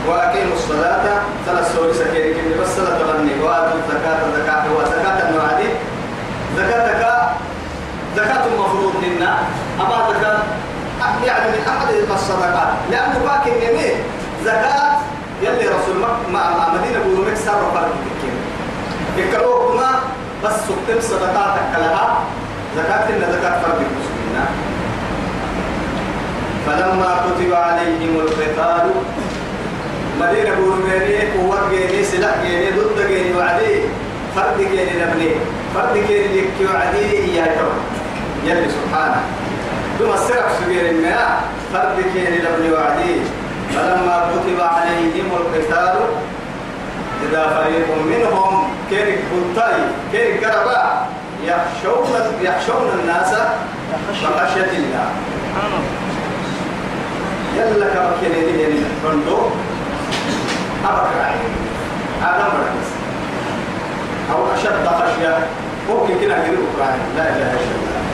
وأقيموا 0.09 0.56
الصلاة. 0.56 1.23
ثلاث 1.47 1.76
سوري 1.76 1.95
سكيري 1.95 2.35
كي 2.35 2.40
بس 2.61 2.68
صلاة 2.76 2.99
تغني 2.99 3.42
وآتوا 3.42 3.78
الزكاة 3.78 4.18
زكاة. 4.37 4.64
وزكاة 4.76 5.28
النوعدي 5.28 5.68
زكاة 6.56 6.87
المفروض 6.87 8.56
منا 8.56 8.66
أما 9.80 9.99
زكاة 10.11 10.38
يعني 11.26 11.50
من 11.50 11.62
أحد 11.68 11.95
الصدقات 12.14 12.68
لأنه 12.90 13.18
باكي 13.25 13.50
يمين 13.66 13.97
زكاة. 14.45 14.97
يلي 15.42 15.68
رسول 15.68 15.97
مع 16.33 16.68
مدينة 16.75 17.35
سار 17.35 17.61
فرق 17.75 17.92
كيكين 18.04 18.37
يكروهما 19.16 19.90
بس 20.45 20.52
سكتم 20.52 21.00
صدقاتك 21.00 21.73
لها. 21.78 22.18
زكاة 22.76 23.09
إن 23.09 23.21
زكاة 23.33 23.61
فرق 23.61 23.78
المسلمين 23.78 24.37
فلما 26.66 27.21
كتب 27.26 27.54
عليهم 27.54 28.16
القتال 28.21 28.90
مدينة 30.21 30.54
بورميني 30.54 31.33
قوة 31.33 31.71
جيني 31.71 32.04
سلاح 32.04 32.35
جيني 32.42 32.71
ضد 32.71 33.06
جيني 33.09 33.37
وعدي. 33.37 33.80
فرد 34.37 34.59
جيني 34.59 35.04
نبني 35.04 35.30
فرد 35.75 35.95
جيني 36.09 36.40
لك 36.40 36.71
وعدي 36.75 37.37
يا 37.37 37.45
تو 37.45 37.68
يلي 38.45 38.68
سبحانه. 38.68 39.21
ثم 39.99 40.12
السرق 40.12 40.49
سجير 40.61 40.91
الماء 40.91 41.41
جيني 42.15 42.38
نبني 42.38 42.73
وعدي. 42.73 43.21
فلما 43.75 44.31
كتب 44.33 44.61
عليهم 44.61 45.29
القتال 45.33 45.97
إذا 47.23 47.43
فريق 47.49 47.88
منهم 48.07 48.69
كيرك 48.91 49.19
بطاي 49.33 49.73
كيرك 50.12 50.41
كربا 50.41 51.07
يخشون 51.45 52.07
يخشون 52.43 53.00
الناس 53.00 53.35
خشية 54.23 54.71
الله. 54.79 55.09
يلا 57.57 57.87
كبكيني 57.87 58.53
دي 58.53 58.61
يعني 58.62 58.81
فندو. 59.05 59.38
أبكر 60.85 61.21
عين 61.25 61.53
هذا 62.23 62.45
مركز 62.45 62.88
أو 64.33 64.55
أشد 64.55 64.87
خشية. 64.87 65.38
ممكن 65.88 66.21
كده 66.21 66.35
كده 66.35 66.59
لا 67.17 67.23
إله 67.23 67.53
إلا 67.53 67.76
الله. 67.76 68.06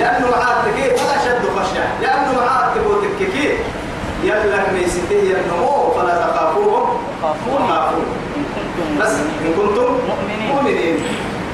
لأنه 0.00 0.26
معاك 0.30 0.64
كيف؟ 0.76 0.92
ولا 0.92 1.16
أشد 1.16 1.44
خشية. 1.56 1.86
لأنه 2.02 2.32
تبوتك 2.74 3.18
كيف؟ 3.18 3.58
يلا 4.24 4.72
ميسته 4.72 5.22
النمو 5.40 5.90
فلا 5.90 6.14
تخافوهم. 6.26 6.86
وخافون 7.22 8.04
كنتم 8.54 8.88
بس 9.00 9.14
إن 9.44 9.52
كنتم 9.56 9.90
مؤمنين. 10.08 10.48
مؤمنين. 10.54 10.96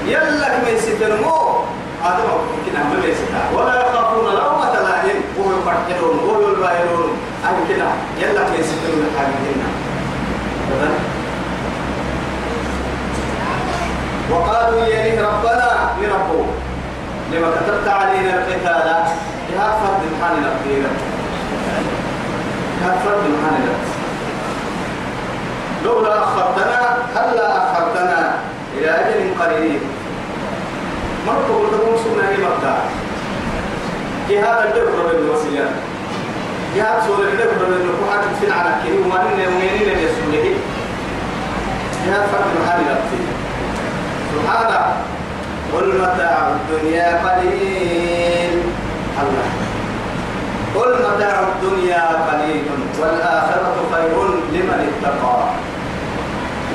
يلا 0.07 0.49
ميسته 0.65 1.07
هذا 2.05 2.23
ما 2.29 2.35
ممكن 2.53 2.77
أهم 2.77 2.93
ميسته 3.07 3.57
ولا 3.57 3.75
يخافون 3.81 4.25
لومة 4.25 4.73
لائم 4.73 5.19
وهو 5.39 5.51
يفرحون 5.59 6.19
وهو 6.19 6.53
يباهرون. 6.53 7.11
أي 7.47 7.75
كده 7.75 7.89
يلا 8.23 8.43
ميسته 8.51 8.91
من 9.01 9.11
حاجتنا 9.19 9.69
وقالوا 14.31 14.85
يا 14.87 15.29
ربنا 15.29 15.69
لربه 16.01 16.47
لما 17.33 17.51
كتبت 17.51 17.89
علينا 17.89 18.35
القتال 18.35 19.05
محل 20.21 20.35
نقدينا 20.41 20.89
يا 22.83 22.91
فرد 23.05 23.25
محل 23.31 23.63
لولا 25.85 26.23
أخرتنا 26.25 26.97
هلا 27.17 27.57
أخرتنا 27.59 28.39
إلى 28.79 28.91
أجل 28.91 29.31
قريب 29.41 29.81
قلت 31.27 31.73
لكم 31.75 31.97
سنة 32.05 32.31
مبدأ 32.47 32.77
جهاد 34.31 34.67
الدكتور 34.67 35.07
بالوسيلة 35.13 35.71
جهاد 36.77 37.03
سورة 37.07 37.29
الدكتور 37.29 37.69
بالنقوحات 37.69 38.21
في 38.41 38.47
كريم 38.85 39.07
وما 39.07 39.25
نين 39.25 39.41
يومين 39.41 39.99
يسوله 39.99 40.55
جهاد 42.07 42.23
فرد 42.33 42.47
محل 42.63 42.81
نقدينا 42.81 43.33
سبحانه 44.35 44.97
قل 45.77 45.89
متاع 45.99 46.49
الدنيا 46.57 47.09
قليل. 47.29 48.63
الله. 49.23 49.49
قل 50.75 50.91
متاع 50.93 51.41
الدنيا 51.41 52.03
قليل 52.31 52.65
والآخرة 53.01 53.75
خير 53.93 54.17
لمن 54.53 54.89
اتقى. 54.93 55.39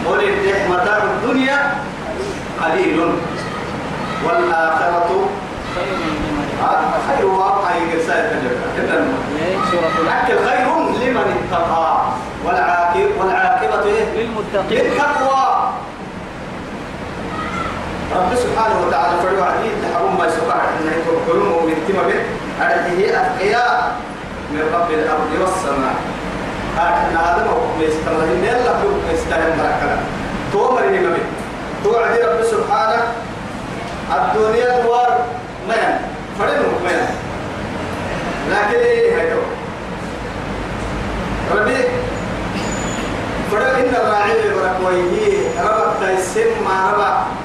قل 0.06 0.22
متاع 0.70 0.98
الدنيا 0.98 1.74
قليل 2.64 3.00
والآخرة 4.26 5.30
خير 5.76 5.94
لمن 5.98 6.48
آه، 6.64 6.94
خير 7.08 7.26
وابقى 7.26 7.72
يقرساية 7.82 8.32
الجنة 8.32 9.08
إيه، 9.42 9.56
سورة 9.72 9.88
الحج 9.88 10.32
الأكل 10.32 10.50
خير 10.50 10.68
لمن 11.06 11.48
اتقى 11.52 12.02
والعاقبة 12.46 13.10
والعاقبة؟ 13.20 13.86
للمتقين. 14.16 14.86
للتقوى. 14.86 15.61
رب 18.16 18.36
سبحانه 18.36 18.78
وتعالى 18.88 19.14
فروا 19.24 19.46
عديد 19.46 19.72
تحرم 19.84 20.18
ما 20.18 20.26
يسوع 20.26 20.56
إنه 20.56 20.92
يتوكلون 20.98 21.52
ومن 21.52 21.76
تم 21.88 22.00
به. 22.08 22.20
هذه 22.60 22.98
أتقياء 23.10 23.92
من 24.52 24.64
رب 24.76 24.92
الأرض 24.92 25.32
والسماء. 25.42 25.96
هذا 26.78 27.20
هذا 27.20 27.42
ما 27.78 27.84
يستمر 27.84 28.28
يلا 28.44 28.74
يستمر 29.14 29.52
مركنا 29.58 29.98
تو 30.54 30.72
مريم 30.76 31.04
به 31.14 31.26
توعد 31.84 32.20
رب 32.20 32.44
سبحانه. 32.44 33.02
الدنيا 34.12 34.84
دوار 34.84 35.12
مين؟ 35.70 35.92
فرنو 36.40 36.68
مين 36.84 37.08
لكن 38.52 38.80
إيه 38.80 39.22
هيدو 39.22 39.42
ربي. 41.56 41.84
فرق 43.52 43.78
إن 43.78 43.96
الراعي 43.96 44.36
بركويه 44.56 45.48
ربك 45.64 45.92
تيسم 46.00 46.64
ما 46.66 46.92
ربك. 46.92 47.41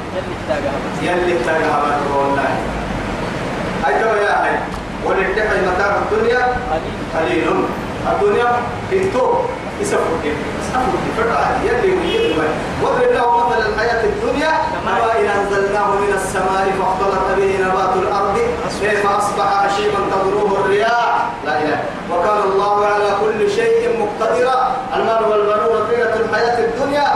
يلي 1.03 1.39
احتاجها 1.39 1.79
تاجها 1.85 2.17
والله. 2.17 2.49
كما 3.85 4.17
يا 4.17 4.45
هاي 4.45 4.55
وللتحي 5.05 5.61
متاع 5.67 5.97
الدنيا 6.03 6.43
قليل. 7.15 7.47
الدنيا 8.13 8.49
انتو 8.93 9.27
يسفر 9.81 10.15
كيف 10.23 10.37
يسفر 10.61 10.97
كيف 11.05 11.27
يلي 11.65 11.91
ويلي 11.97 12.35
واضرب 12.83 13.13
له 13.13 13.47
مثل 13.49 13.69
الحياة 13.69 14.05
الدنيا 14.05 14.51
كما 14.73 14.93
إن 15.21 15.27
أنزلناه 15.27 15.91
من 15.91 16.13
السماء 16.15 16.65
فاختلط 16.79 17.27
به 17.39 17.51
نبات 17.67 17.97
الأرض 17.97 18.39
كيف 18.81 19.07
أصبح 19.07 19.63
هشيما 19.65 20.01
تضروه 20.13 20.61
الرياح؟ 20.61 21.27
لا 21.47 21.63
إله. 21.63 21.81
وكان 22.13 22.43
الله 22.53 22.87
على 22.87 23.11
كل 23.21 23.51
شيء 23.51 23.81
مقتدرا. 24.01 24.77
المال 24.97 25.25
والبنون 25.31 25.89
زينة 25.91 26.15
الحياة 26.25 26.59
الدنيا 26.65 27.07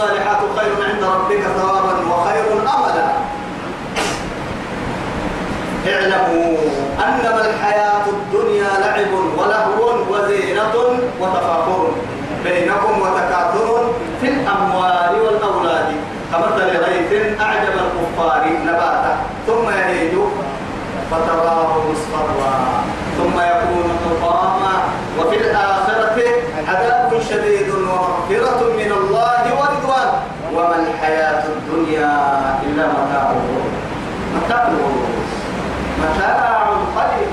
الصالحات 0.00 0.38
خير 0.58 0.72
عند 0.88 1.02
ربك 1.04 1.42
ثوابا 1.42 1.94
وخير 2.10 2.44
أملا 2.52 3.06
اعلموا 5.88 6.58
أنما 7.06 7.40
الحياة 7.50 8.04
الدنيا 8.08 8.70
لعب 8.80 9.12
ولهو 9.38 9.92
وزينة 10.10 10.74
وتفاخر 11.20 11.88
بينكم 12.44 13.00
وتكاثر 13.02 13.92
في 14.20 14.28
الأموال 14.28 15.20
والأولاد. 15.20 15.86
كمثل 16.32 16.68
غيث 16.78 17.40
أعجب 17.40 17.74
الكفار 17.84 18.48
نباته 18.66 19.16
ثم 19.46 19.70
يهيج 19.70 20.14
فتراه 21.10 21.72
مصفرا 21.90 22.84
ثم 23.18 23.40
يكون 23.40 23.84
حطاما 24.04 24.72
وفي 25.18 25.36
الآخرة 25.36 26.22
عذاب 26.68 27.20
شديد 27.30 27.68
ومغفرة 28.30 28.60
من 28.78 28.92
الله 28.92 29.42
ورضوان 29.58 30.08
وما 30.54 30.76
الحياة 30.76 31.42
إلا 32.00 32.84
متاع 32.86 33.30
الغرور 33.30 33.70
متاع 34.36 34.68
الغرور 34.68 35.08
متاع 36.00 36.66
قليل. 36.96 37.30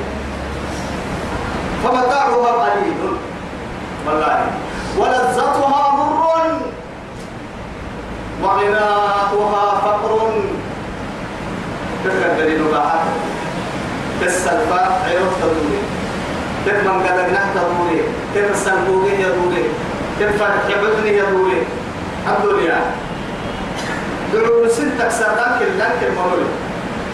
فمتاعها 1.83 2.51
قليل. 2.63 2.93
والله. 4.07 4.39
ولذتها 4.97 5.91
مر 5.97 6.17
وغناؤها 8.43 9.65
فقر. 9.81 10.31
تلك 12.03 12.23
الدليل 12.25 12.73
راحت 12.73 13.07
تسلفا 14.21 14.81
عيوب 15.05 15.31
تدوري 15.41 15.81
تكمن 16.65 17.03
قدر 17.03 17.27
نحت 17.33 17.53
دوري 17.55 18.01
ترسل 18.35 18.77
بوغي 18.87 19.13
يدوري 19.21 19.63
تفرح 20.19 20.55
حبذني 20.67 21.17
يدوري 21.17 21.59
الدنيا. 22.27 22.79
دعوا 24.33 24.67
ستك 24.67 25.09
سردان 25.09 25.51
كلان 25.59 25.91
كلمة 26.01 26.23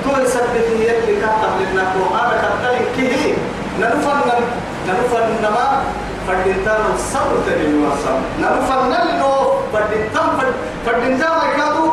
تو 0.04 0.12
يثبت 0.22 0.68
يدي 0.82 1.16
كتب 1.22 1.54
لنا 1.62 1.84
قرآن 1.94 2.32
كتب 2.44 2.64
كه 2.98 3.36
ننفن 3.80 4.20
ننفن 4.88 5.26
نما 5.44 5.68
فردينتا 6.28 6.78
الصبر 6.96 7.36
تبين 7.48 7.86
وصم 7.86 8.20
ننفن 8.42 8.82
نلنو 8.92 9.34
فردينتا 9.74 10.24
فردينتا 10.86 11.28
ما 11.30 11.44
يكادو. 11.54 11.86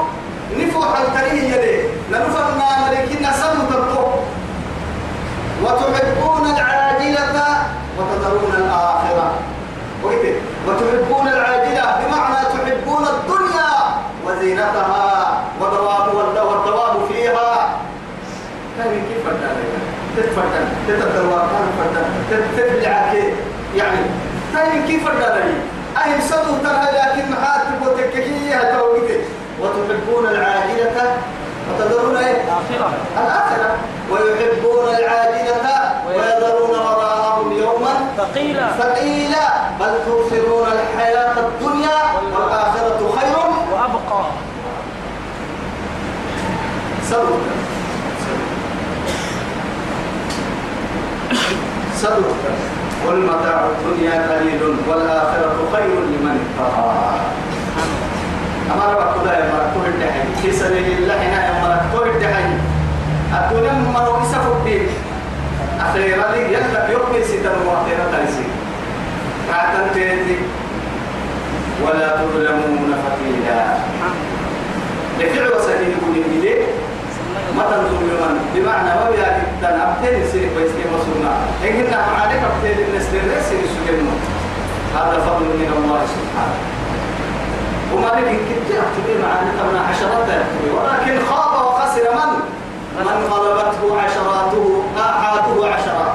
نفو 0.59 0.83
حل 0.83 1.07
تريه 1.15 1.55
يدي 1.55 1.77
ننفن 2.13 2.49
ما 2.59 2.69
ملكين 2.83 3.23
نسم 3.23 3.59
تبقو 3.71 4.07
وتحبون 5.63 6.45
العاجلة 6.57 7.49
وتذرون 7.99 8.55
الآخرة. 8.59 9.29
وتحبون 10.67 11.29
العاجلة 11.29 11.70
وزينتها 14.61 15.43
ودواب 15.61 16.15
والدواب 16.15 17.09
فيها. 17.09 17.81
كان 18.79 19.03
كيف 19.09 19.25
فردان 19.25 19.57
تتفردان 20.17 20.69
تتدواب 20.89 21.49
كان 21.53 21.67
فردان 21.79 22.09
تتبلع 22.31 23.13
يعني 23.77 24.07
كان 24.55 24.87
كيف 24.87 25.05
فردان 25.05 25.55
أي 26.05 26.21
صدو 26.21 26.57
ترى 26.65 26.87
لكن 26.93 27.31
محاتب 27.33 27.87
وتككيها 27.87 28.79
توقيت 28.79 29.25
وتحبون 29.61 30.27
العاجلة؟ 30.27 31.17
وتذرون 31.71 32.17
إيه؟ 32.17 32.43
آخرة 32.43 32.93
الآخرة. 33.17 33.77
ويحبون 34.11 34.89
العاجلة؟ 34.89 35.93
ويذرون 36.09 36.79
وراءهم 36.79 37.53
يوما 37.53 37.95
ثقيلة 38.17 38.71
ثقيلا. 38.79 39.49
بل 39.81 39.93
تؤثرون 40.07 40.69
الحياة 40.73 41.35
الدنيا 41.39 41.99
والآخرة 42.35 43.13
خير. 43.21 43.37
وأبقى. 43.73 44.25
سلوك 47.11 47.43
سلوك 51.97 52.39
والمتاع 53.07 53.67
الدنيا 53.67 54.15
قليل 54.31 54.63
والآخرة 54.89 55.57
خير 55.73 55.95
لمن 56.13 56.37
اتقى. 56.47 56.91
أما 58.75 58.85
ربك 58.93 59.23
كذا 59.23 59.33
يا 59.39 59.53
مركوه 59.53 59.87
الدحي 59.89 60.21
في 60.43 60.53
سبيل 60.53 60.99
الله 60.99 61.15
هنا 61.15 61.47
يا 61.47 61.55
مركوه 61.63 62.15
الدحي 62.15 62.45
الدنيا 63.35 63.73
مرو 63.95 64.23
إسف 64.23 64.47
الدين 64.57 64.89
أخيرا 65.81 66.33
لي 66.33 66.55
يلك 66.55 66.87
يقبل 66.91 67.25
ستر 67.25 67.57
وأخيرا 67.67 68.05
تنسي 68.13 68.45
كاتن 69.49 69.95
تيتي 69.95 70.39
ولا 71.85 72.17
تظلمون 72.17 72.95
فتيلا. 73.03 73.61
لفعل 75.19 75.49
وسكين 75.57 75.91
يقول 75.91 76.15
لي 76.43 76.80
ما 77.57 77.63
تنظر 77.71 78.01
لمن 78.11 78.35
بمعنى 78.55 78.89
ما 79.01 79.11
بيا 79.11 79.43
كتان 79.59 79.81
أبتين 79.81 80.27
سير 80.33 80.49
بيس 80.57 80.71
كي 80.77 80.85
مسلنا 80.95 81.33
إن 81.65 81.73
كنا 81.79 82.01
هذا 84.97 85.17
فضل 85.27 85.45
من 85.45 85.71
الله 85.79 86.01
سبحانه. 86.15 86.59
وما 87.95 88.07
لك 88.07 88.39
كنت 88.49 88.71
كما 89.59 89.81
عشرات 89.91 90.29
ولكن 90.75 91.25
خاب 91.31 91.67
وخسر 91.67 92.07
من؟ 92.15 92.31
من 92.99 93.33
غلبته 93.33 94.01
عشراته 94.03 94.83
آحاته 94.99 95.67
عشرات 95.75 96.13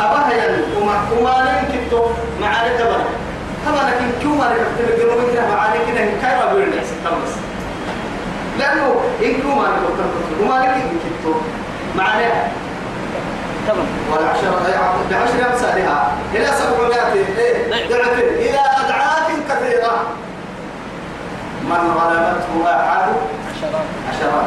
أباها 0.00 0.32
يلي 0.32 0.62
وما 0.80 0.94
وما 1.12 1.44
لك 1.44 1.72
كنت 1.72 1.92
إن 6.02 6.18
كايرا 6.22 6.54
بيرنا 6.54 6.82
ستمس 6.84 7.41
لأنه 8.58 8.94
إن 9.22 9.32
كما 9.42 9.62
لك 9.62 9.82
أكتبي 9.88 10.44
وما 10.44 10.54
لك 10.58 10.68
إن 10.68 10.98
كنت 11.24 11.34
معناها 11.96 12.50
تمام. 13.68 13.86
والعشرة 14.12 14.62
بعشر 15.10 15.52
أمثالها. 15.52 16.12
إلى 16.34 16.46
سبعمائة 16.46 17.12
إيه؟ 17.38 17.88
ضعف 17.88 18.18
إلى 18.18 18.58
أضعاف 18.58 19.28
كثيرة. 19.50 20.02
من 21.64 21.94
غلبته 21.98 22.70
أحد؟ 22.70 23.08
عشرات. 23.50 23.86
عشرات. 24.08 24.46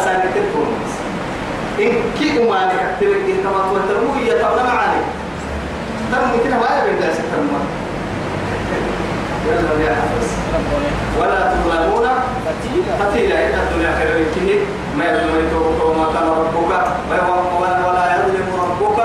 أسان 0.00 0.20
تلفون 0.34 0.66
إن 1.78 1.92
كي 2.18 2.42
أمانك 2.42 2.72
أكتبك 2.72 3.16
إن 3.16 3.42
تقول 3.88 4.18
هي 4.18 4.30
تبنى 4.30 4.62
معاني. 4.62 5.02
ترمي 6.12 6.44
كده 6.44 6.56
ما 6.56 6.66
يبين 6.82 7.00
داسة 7.00 7.22
ترمى 7.32 7.60
يلا 8.62 8.70
يا 8.70 8.80
حفظ 8.80 9.33
ولا 11.20 11.40
تظلمون 11.54 12.08
فتيلة 13.00 13.36
إن 13.46 13.54
الدنيا 13.62 13.92
خير 13.98 14.10
منك 14.18 14.62
ما 14.98 15.04
يظلم 15.04 15.46
يتوقع 15.46 15.92
ما 15.98 16.06
كان 16.14 16.28
ربك 16.28 16.72
ولا 17.60 17.88
ولا 17.88 18.04
يظلم 18.16 18.48
ربك 18.62 18.98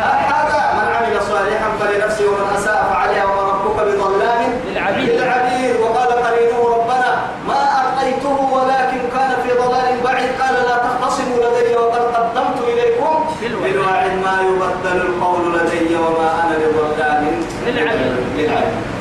أحدا 0.00 0.62
من 0.78 0.86
عمل 0.94 1.22
صالحا 1.22 1.68
فلنفسه 1.80 2.24
ومن 2.26 2.56
أساء 2.56 2.90
فعليها 2.92 3.24
وما 3.24 3.42
ربك 3.52 3.76
بظلام 3.86 4.40
للعبيد. 4.66 5.08
للعبيد 5.08 5.76
وقال 5.80 6.08
قرينه 6.08 6.58
ربنا 6.76 7.10
ما 7.48 7.60
ألقيته 7.80 8.36
ولكن 8.52 9.00
كان 9.16 9.30
في 9.42 9.50
ضلال 9.62 10.00
بعيد 10.04 10.30
قال 10.40 10.54
لا 10.54 10.76
تختصموا 10.86 11.38
لدي 11.44 11.76
وقد 11.76 12.00
قدمت 12.14 12.58
إليكم. 12.68 13.14
بالوعد 13.62 14.10
ما 14.24 14.34
يبدل 14.48 15.00
القول 15.00 15.58
لدي 15.58 15.96
وما 15.96 16.28
أنا 16.44 16.56
بظلام 16.58 17.22
للعبيد. 17.66 18.93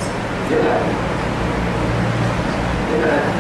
للعبيد 0.52 0.98
للعبيد 2.92 3.34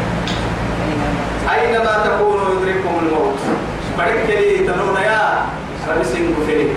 للعبيد 0.88 1.24
أينما 1.54 1.94
تكونوا 2.06 2.46
يدرككم 2.62 3.00
الموت 3.06 3.40
برك 3.98 4.26
لي 4.30 4.58
تنون 4.58 4.96
يا 5.06 5.46
ربسين 5.90 6.36
فيه 6.48 6.68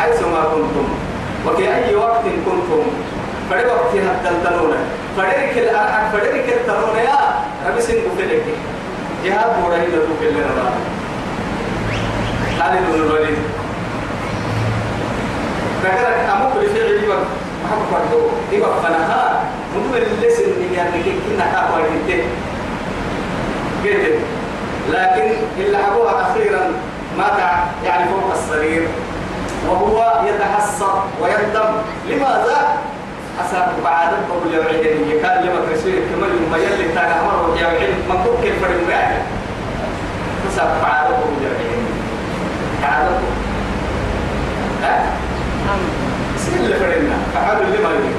حيثما 0.00 0.40
كنتم 0.44 0.88
وفي 1.46 1.74
أي 1.74 1.94
وقت 1.94 2.22
كنتم 2.24 2.82
فدي 3.50 3.66
وقت 3.66 3.90
حتى 3.90 4.30
تنون 4.44 4.74
فدرك 5.16 5.52
الأرحك 5.56 6.12
فدرك 6.12 6.48
التنون 6.48 6.96
يا 6.96 7.18
ربسين 7.68 7.96
فيه 8.18 8.42
جهاد 9.24 9.60
مورهي 9.62 9.86
لدو 9.86 10.14
في 10.20 10.28
اللي 10.28 10.44
خالد 12.58 12.80
بن 12.88 12.94
الوليد 12.94 13.38
ذكرت 15.84 16.28
أمك 16.30 16.52
لفعل 16.64 17.04
يوم 17.04 17.24
محمد 17.64 17.86
فردو 17.92 18.20
إيوه 18.52 18.80
فنها 18.82 19.40
منذ 19.74 19.96
اللسن 19.96 20.42
اللي 20.42 20.76
يعني 20.76 21.02
كنا 21.02 21.44
كاكوا 21.52 21.78
جدين 22.06 22.24
قلت 23.84 24.18
لكن 24.90 25.32
اللي 25.58 25.78
حبوها 25.78 26.30
أخيرا 26.30 26.72
مات 27.18 27.38
يعني 27.84 28.04
فوق 28.10 28.32
السرير 28.32 28.88
وهو 29.68 30.20
يتحسر 30.26 31.02
ويندم 31.22 31.72
لماذا؟ 32.08 32.78
حسب 33.40 33.82
بعد 33.84 34.08
قبل 34.08 34.54
يوعدني 34.54 35.20
كان 35.22 35.44
لما 35.44 35.60
كرسي 35.68 35.92
كمال 35.92 36.30
يوم 36.30 36.54
يلي 36.54 36.94
تاga 36.94 37.16
مر 37.24 37.56
يوعد 37.60 37.94
ما 38.08 38.14
كنت 38.14 38.42
كيف 38.42 38.62
فرد 38.62 38.80
معي 38.88 39.18
حسب 40.48 40.68
بعد 40.82 41.04
قبل 41.06 41.42
يوعدني 41.42 41.86
بعد 42.82 43.06
ها؟ 44.82 45.06
اللي 46.64 46.74
فردنا 46.74 47.16
فحاول 47.34 47.66
اللي 47.66 47.78
ما 47.78 47.90
يريد 47.90 48.16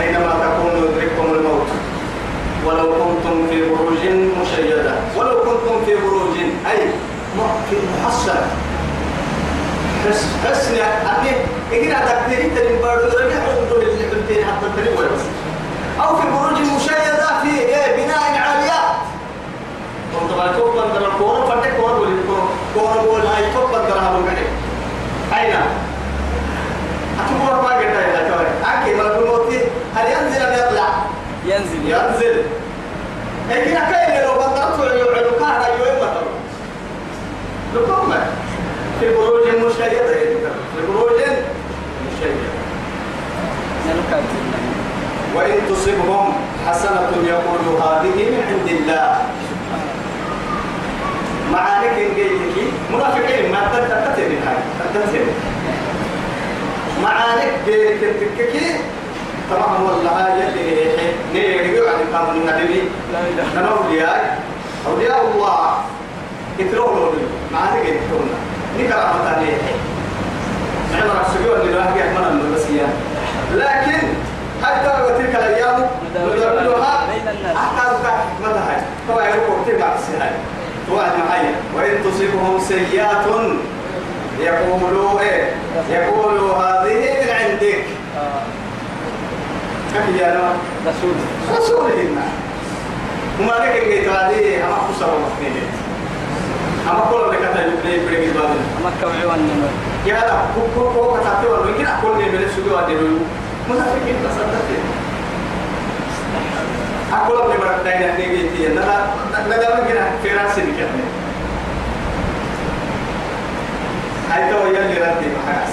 أينما 0.00 0.32
تكونوا 0.42 0.88
يدرككم 0.88 1.34
الموت 1.34 1.66
ولو 2.66 2.92
كنتم 2.92 3.46
في 3.50 3.68
بروج 3.68 3.98
مشيدة. 4.42 4.94
ولو 5.16 5.38
كنتم 5.40 5.84
في 5.86 5.94
بروج 5.96 6.36
أي 6.70 6.78
في 7.70 7.76
محصنة 8.02 8.46
حس 10.08 10.24
حسن 10.46 10.74
أني 10.74 11.30
إجينا 11.72 11.98
تكتير 12.00 12.50
تريم 12.56 12.80
بارو 12.82 13.00
رجع 13.00 13.36
عندو 13.36 13.76
اللي 13.76 14.04
بنتين 14.12 14.44
حتى 14.44 14.66
تريم 14.76 14.98
ولا 14.98 15.06
بس. 15.08 15.22
أو 16.00 16.16
في 16.16 16.22
بروج 16.26 16.60
مشيدة 16.76 17.40
في 17.42 17.58
إيه 17.60 17.96
بناء 18.04 18.18
عاليات 18.18 18.96
كنت 20.20 20.36
بقى 20.36 20.54
توب 20.54 20.72
بندر 20.72 21.08
الكورة 21.08 21.44
فتك 21.46 21.76
كورة 21.80 22.00
ولي 22.00 22.16
كورة. 22.74 23.02
بول 23.04 23.20
هاي 23.20 23.42
توب 23.54 23.70
بندر 23.70 23.98
هذا 23.98 24.20
مكاني 24.22 24.46
أين؟ 25.34 25.54
أتبور 27.26 27.62
ما 27.62 27.68
قلت 27.76 27.84
يا 28.14 28.28
توي 28.28 28.46
أكيد 28.74 28.96
ما 28.96 29.18
الموت 29.18 29.52
هل 29.94 30.06
ينزل 30.06 30.42
أم 30.42 30.52
يطلع 30.52 30.88
ينزل. 31.46 31.88
ينزل 31.88 32.42
لكن 33.50 33.74
كاين 33.74 34.24
لو 34.24 34.32
بطلت 34.34 34.78
يوعد 34.94 35.24
كهرا 35.40 35.66
يوم 35.66 35.96
بطل 36.00 36.26
لكم 37.74 38.12
في 39.00 39.14
بروج 39.14 39.42
مشيدة 39.48 40.06
في 40.06 40.86
بروج 40.88 41.20
مشيدة 42.06 42.46
وإن 45.34 45.58
تصبهم 45.68 46.32
حسنة 46.66 47.10
يقول 47.26 47.80
هذه 47.82 48.30
من 48.30 48.42
عند 48.48 48.68
الله 48.68 49.18
معانك 51.52 51.98
إن 51.98 52.14
جيتك 52.14 52.72
منافقين 52.92 53.52
ما 53.52 53.60
تتتتين 53.72 54.38
هاي 54.46 54.56
تتتين 54.94 55.26
معانك 57.02 57.52
تككي 58.20 58.74
طبعا 59.50 59.78
والله 59.82 60.28
يلي 60.28 60.90
نيجي 61.34 61.78
عن 61.88 62.18
قانون 62.18 62.48
النبي. 62.48 62.82
لا 63.12 63.20
إله. 63.20 63.60
أنا 63.60 63.68
أولياء. 63.68 64.38
أولياء 64.86 65.30
الله. 65.34 65.76
له 66.58 67.12
معانك 67.52 67.84
يتلوه 67.84 68.24
نكرا 68.78 69.14
متاني 69.16 69.50
نعم 70.92 71.08
رسول 71.20 71.60
الله 71.60 71.64
لا 71.64 71.96
يحمل 71.96 72.24
المدرسية 72.30 72.86
لكن 73.54 73.98
حتى 74.62 74.90
تلك 75.18 75.34
بين 77.10 77.28
الناس. 77.28 77.56
حتى 77.56 77.88
أذكر 77.90 78.10
حكمتها 78.10 78.84
طبعا 79.08 79.24
يقول 79.28 79.80
بعد 79.80 79.92
السنة 79.98 80.30
توعد 80.88 81.12
معي. 81.28 81.46
وإن 81.76 82.04
تصبهم 82.04 82.60
سيئات 82.68 83.26
يقولوا 84.40 85.20
إيه؟ 85.20 85.50
يقولوا 85.90 86.54
هذه 86.54 86.94
من 87.22 87.30
عندك. 87.30 87.84
آه. 88.18 88.42
كم 89.94 90.16
يا 90.16 90.34
نوع 90.34 90.50
رسول. 90.86 91.14
رسولهن 91.58 92.16
وما 93.40 93.52
لك 93.52 93.82
اللي 93.82 94.08
هذه 94.08 94.64
أما 94.66 94.76
خسر 94.76 95.06
مخنين 95.06 95.62
أما 96.90 97.04
كل 97.10 97.16
اللي 97.24 97.36
كتا 97.36 97.66
يبني 97.66 97.94
يبني 97.94 98.26
بابنا 98.32 98.64
أما 98.80 98.90
كوعي 99.02 99.26
والنمر 99.26 99.68
يا 100.06 100.14
لا 100.14 100.32
كو 100.54 100.60
كو 100.74 100.90
كو 100.92 101.14
كتاتي 101.20 101.46
ولا 101.46 101.70
يمكن 101.70 101.86
أقول 101.86 102.18
لي 102.18 102.24
من 102.30 102.44
السجود 102.44 102.72
هذه 102.72 102.96
منافقين 103.70 104.16
تصدقين 104.24 104.84
أقول 107.12 107.50
لك 107.50 107.60
مرة 107.60 107.78
تانية 107.84 108.12
نيجي 108.18 108.48
تي 108.48 108.68
نلا 108.68 109.06
نلا 109.48 109.80
ممكن 109.80 109.94
في 110.22 110.28
رأسي 110.34 110.60
بكرة 110.60 110.88
تو 114.50 114.66
يلي 114.66 114.98
ردي 114.98 115.28
بحاس 115.34 115.72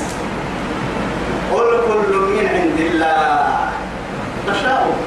قل 1.53 1.81
كل 1.87 2.15
من 2.17 2.47
عند 2.47 2.79
الله. 2.79 3.57
تشاؤم. 4.47 4.97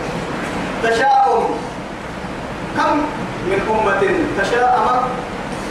تشاؤم. 0.84 1.44
كم 2.76 2.96
من 3.50 3.58
أمة 3.70 4.02
تشاءم 4.42 4.86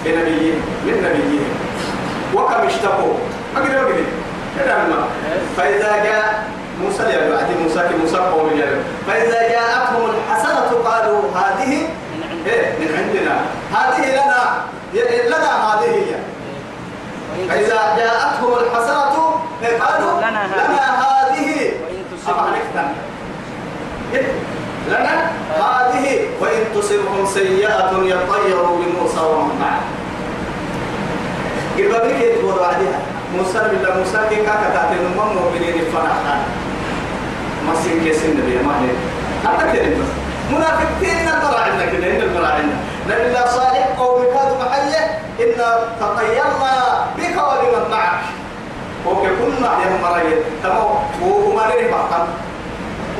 بنبيين 0.05 0.55
من 0.85 0.95
نبيين 1.05 1.49
وكم 2.33 2.65
اشتكوا 2.67 3.13
ما 3.55 3.61
قدروا 3.61 3.89
ما. 4.89 5.05
فإذا 5.57 6.03
جاء 6.03 6.43
موسى 6.83 7.03
يا 7.03 7.29
بعد 7.29 7.45
موسى 7.63 7.79
كي 7.89 7.95
موسى 8.01 8.17
قوم 8.17 8.49
فإذا 9.07 9.41
جاءتهم 9.49 10.09
الحسنة 10.09 10.69
قالوا 10.85 11.21
هذه 11.35 11.87
إيه 12.47 12.73
من 12.79 12.89
عندنا 12.97 13.35
هذه 13.71 14.11
لنا 14.11 14.41
ي- 14.93 15.27
لنا 15.27 15.51
هذه 15.73 15.89
هي 15.89 16.15
وإن 17.31 17.49
فإذا 17.49 17.79
جاءتهم 17.97 18.53
الحسنة 18.53 19.35
إيه، 19.63 19.77
قالوا 19.79 20.14
لنا 20.29 20.45
هذه. 20.45 20.67
لنا 20.67 21.01
هذه. 21.01 21.71
وإن 21.83 21.99
أما 21.99 22.17
تصبهم 22.17 22.39
عرفنا 22.39 22.93
إيه؟ 24.13 24.27
لنا 24.87 25.31
هذه. 25.57 26.19
وإن 26.41 26.61
تصبهم 26.75 27.25
سيئة 27.33 27.91
يطيروا 28.03 28.77
بموسى 28.77 29.19
ومن 29.19 29.55
معه. 29.59 29.81
قبل 31.77 32.09
بك 32.09 32.21
يتبور 32.21 32.59
بعدها 32.59 32.99
موسى 33.37 33.59
بالله 33.59 33.97
موسى 33.97 34.19
كي 34.29 34.35
كاكا 34.35 34.69
تاتي 34.73 34.95
نمم 35.03 35.33
مؤمنين 35.35 35.85
فرحان 35.93 36.41
ما 37.67 37.73
سين 37.83 38.03
كيس 38.03 38.23
النبي 38.25 38.55
ما 38.65 38.73
هي 38.81 38.89
كده 39.73 39.83
بس. 39.89 40.11
منافقين 40.51 41.25
نقرا 41.25 41.59
عندنا 41.59 41.85
كده 41.85 42.07
إن 42.07 42.21
عندنا 42.47 42.77
نبي 43.09 43.27
الله 43.27 43.45
صالح 43.45 43.87
قوم 43.99 44.23
كانوا 44.23 44.57
محية 44.65 45.19
إن 45.39 45.51
تطيرنا 46.01 46.73
بك 47.17 47.35
وبمن 47.37 47.91
معك. 47.91 48.19
وكي 49.07 49.27
كنا 49.27 49.69
يا 49.81 49.97
مريم 50.03 50.37
تمام 50.63 50.95
وما 51.21 51.63
نريد 51.67 51.91
بحثا 51.91 52.27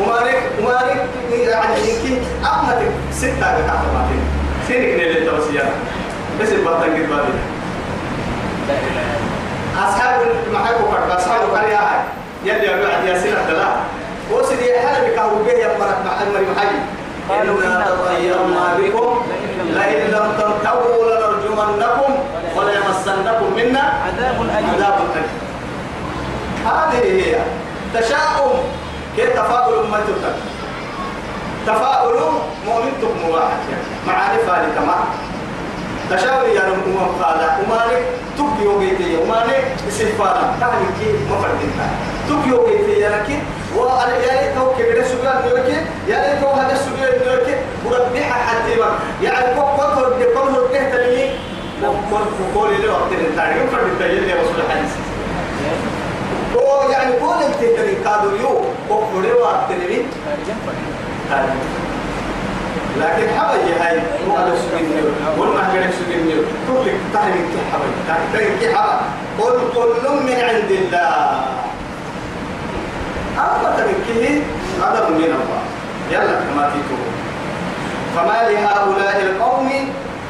وما 0.01 0.19
نريد 0.21 0.35
وما 0.59 0.79
نريد 0.83 1.47
يعني 1.47 1.75
يمكن 1.79 2.17
أحمد 2.45 2.79
ستة 3.11 3.33
بتاعت 3.61 3.83
بعدين 3.95 4.21
سينك 4.67 4.99
نيل 4.99 5.17
التوسيا 5.17 5.65
بس 6.41 6.49
البطن 6.51 6.81
قد 6.83 6.89
بعدين 7.09 7.39
لا. 8.67 9.87
أصحاب 9.87 10.21
المحاكم 10.47 10.83
فرق 10.91 11.15
أصحاب 11.15 11.41
القرية 11.41 11.77
هاي 11.77 11.99
يلي 12.45 12.73
أبو 12.75 12.83
عدي 12.95 13.07
ياسين 13.09 13.33
الدلاء 13.33 13.77
وسيدي 14.31 14.79
حلبي 14.79 15.15
كهو 15.15 15.35
به 15.43 15.51
يمرك 15.51 15.97
مع 16.05 16.21
المري 16.21 16.45
قالوا 17.29 17.57
إنا 17.65 17.85
تطيرنا 17.89 18.77
بكم 18.79 19.21
لئن 19.73 20.11
لم 20.11 20.31
تنتهوا 20.37 21.05
لنرجمنكم 21.05 22.13
وليمسنكم 22.55 23.53
منا 23.55 23.93
عذاب 24.05 24.41
أليم 24.41 24.85
هذه 26.65 27.03
هي 27.03 27.35
تشاؤم. 27.93 28.59
كيف 29.15 29.29
تفاؤل 29.29 29.73
أمتك؟ 29.85 30.35
تفاؤل 31.67 32.19
مؤمنتك 32.67 33.13
مباحث 33.25 33.59
معارفة 34.07 34.67
لكما 34.67 34.95
تشاؤم 36.11 36.49
يا 36.55 36.61
رب 36.61 36.83
أمم 36.87 37.23
قادة 37.23 37.47
ومالك 37.63 38.03
تبقي 38.37 38.67
وقيتي. 38.67 39.17
ومالك 39.17 39.65
استغفارا 39.87 40.55
تعني 40.61 40.85
كي 40.99 41.13
مفردين 41.31 41.71
تبقي 42.29 42.51
وقيتي 42.59 42.91
يا 42.99 43.09
لكي 43.09 43.39
وأنا 43.75 44.15
يا 44.15 44.41
ليت 44.41 44.57
هو 44.57 44.73
كبير 44.73 44.99
السجاد 44.99 45.45
نيوكي 45.45 45.77
يا 46.07 46.17
ليت 46.33 46.43
هو 46.43 46.51
هذا 46.53 46.73
السجاد 46.73 47.21
نيوكي 47.27 47.55
وربيها 47.85 48.33
حتى 48.33 48.75
ما 48.75 48.89
يعني 49.21 49.55
كوك 49.55 49.65
كوك 49.65 49.93
هو 49.93 50.09
بيكون 50.17 50.55
هو 50.55 50.67
بيهتلي 50.67 51.29
وقول 52.11 52.69
لي 52.81 52.87
وقت 52.87 53.11
التاريخ 53.11 53.63
فرد 53.71 53.83
التجلي 53.91 54.33
رسول 54.33 54.59
الحديث 54.65 54.91
يعني 56.91 57.11
كل 57.19 57.39
التهتري 57.41 57.95
كادوا 58.03 58.37
يو 58.41 58.61
وقولي 58.89 59.33
وقتلي 59.33 60.05
لكن 62.99 63.27
حبي 63.39 63.73
هاي 63.79 63.99
هو 64.29 64.37
على 64.37 64.51
سجن 64.57 64.87
قلنا 65.39 65.73
هجرك 65.73 65.93
سجن 65.93 66.29
كل 66.67 66.85
تهري 67.13 67.39
كي 67.51 67.59
حبي 67.73 67.89
تهري 68.33 68.57
كي 68.59 68.67
قل 69.39 69.59
كل 69.75 70.09
من 70.23 70.39
عند 70.49 70.71
الله. 70.71 71.45
أما 73.37 73.69
تبكيه 73.77 74.41
غضب 74.81 75.09
من 75.11 75.23
الله 75.23 75.61
يلا 76.11 76.35
كما 76.39 76.71
تيتو. 76.71 76.97
فما 78.15 78.49
لهؤلاء 78.49 79.21
القوم؟ 79.21 79.69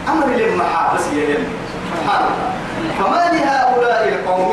أمر 0.10 0.28
للمحا 0.28 0.96
بس 0.96 1.06
يا 1.14 1.24
يلي 1.24 1.48
سبحان 1.92 2.24
الله. 2.26 2.50
فما 3.00 3.24
لهؤلاء 3.38 4.08
القوم؟ 4.08 4.52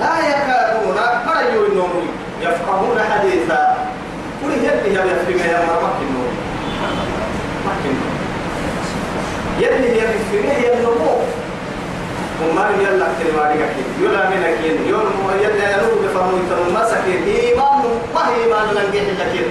لا 0.00 0.12
يكادون 0.28 0.96
مرجو 1.26 1.66
النور 1.66 2.02
يفقهون 2.42 2.98
حديثا 3.10 3.76
قل 4.42 4.52
يلي 4.52 4.94
يا 4.94 5.04
يفهم 5.04 5.38
يا 5.50 5.58
مرمك 5.66 5.96
النور 6.06 6.30
مكن 7.66 7.94
يلي 9.60 10.00
هي 10.00 10.06
في 10.30 10.48
هي 10.48 10.72
النمو 10.74 11.16
وما 12.42 12.70
يلا 12.80 13.06
كلمة 13.18 13.52
كين 13.52 13.88
يلا 14.00 14.28
من 14.30 14.42
كين 14.62 14.88
يوم 14.88 15.30
يلا 15.40 15.70
يلو 15.70 15.90
بفهموا 16.04 16.38
يتنو 16.38 16.74
ما 16.74 16.84
سكين 16.84 17.22
إيمان 17.26 17.82
ما 18.14 18.28
هي 18.28 18.44
إيمان 18.44 18.66
لنجح 18.74 19.02
لكن 19.20 19.46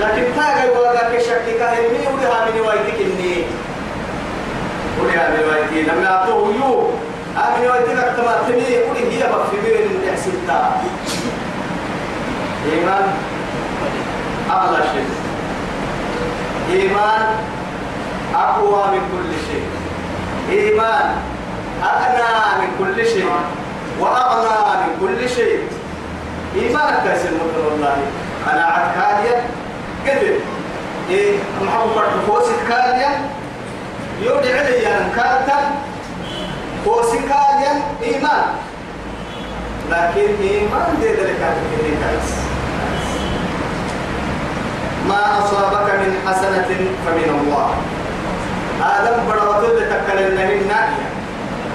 لكن 0.00 0.24
تاجي 0.36 0.68
ولا 0.78 1.16
كشك 1.16 1.44
كهني 1.58 2.06
ولها 2.06 2.50
من 2.50 2.60
وايتك 2.60 3.00
إني 3.00 3.34
ولها 5.00 5.30
من 5.30 5.42
وايتي 5.48 5.90
لما 5.90 6.06
أعطوه 6.06 6.54
يو 6.54 6.90
وايتك 7.36 7.98
أكتما 7.98 8.36
تمي 8.48 8.78
ولي 8.90 9.02
هي 9.12 9.22
بفهمين 9.22 9.88
من 9.88 10.08
يحسبتا 10.08 10.80
إيمان؟ 12.72 13.06
أغلى 14.50 14.82
شيء. 14.92 15.10
إيمان 16.70 17.22
أقوى 18.34 18.84
من 18.92 19.02
كل 19.12 19.30
شيء. 19.46 19.66
إيمان 20.50 21.16
أغنى 21.82 22.32
من 22.60 22.70
كل 22.78 23.06
شيء. 23.06 23.30
وأغنى 24.00 24.80
من 24.82 24.92
كل 25.00 25.28
شيء. 25.28 25.68
إيمانك 26.54 27.04
كاسر 27.04 27.28
مطر 27.28 27.72
والله 27.72 27.96
أنا 28.52 28.64
عد 28.64 28.94
كاليا 28.94 29.44
قدر. 30.06 30.34
إيه؟ 31.10 31.38
محمد 31.62 32.08
فوسك 32.26 32.54
كاليا 32.68 33.10
يودي 34.22 34.52
علي 34.52 34.86
أن 34.86 35.10
كالتا 35.16 35.58
فوسك 36.84 37.18
كاليا 37.18 37.82
إيمان 38.02 38.44
لكن 39.90 40.28
إيمان 40.42 40.94
دي 41.00 41.08
ذلك 41.08 41.36
كاليس 41.40 42.30
ما 45.08 45.38
أصابك 45.38 45.88
من 46.00 46.12
حسنة 46.26 46.68
فمن 47.06 47.28
الله 47.40 47.74
آدم 48.82 49.16
بروتل 49.28 49.78
تكلمنا 49.90 50.88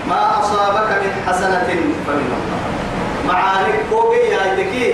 ما 0.09 0.39
أصابك 0.39 0.89
من 1.03 1.11
حسنة 1.27 1.67
فمن 2.07 2.29
الله 2.37 2.57
معارك 3.27 3.79
كوبي 3.91 4.17
يا 4.17 4.55
دكي 4.55 4.93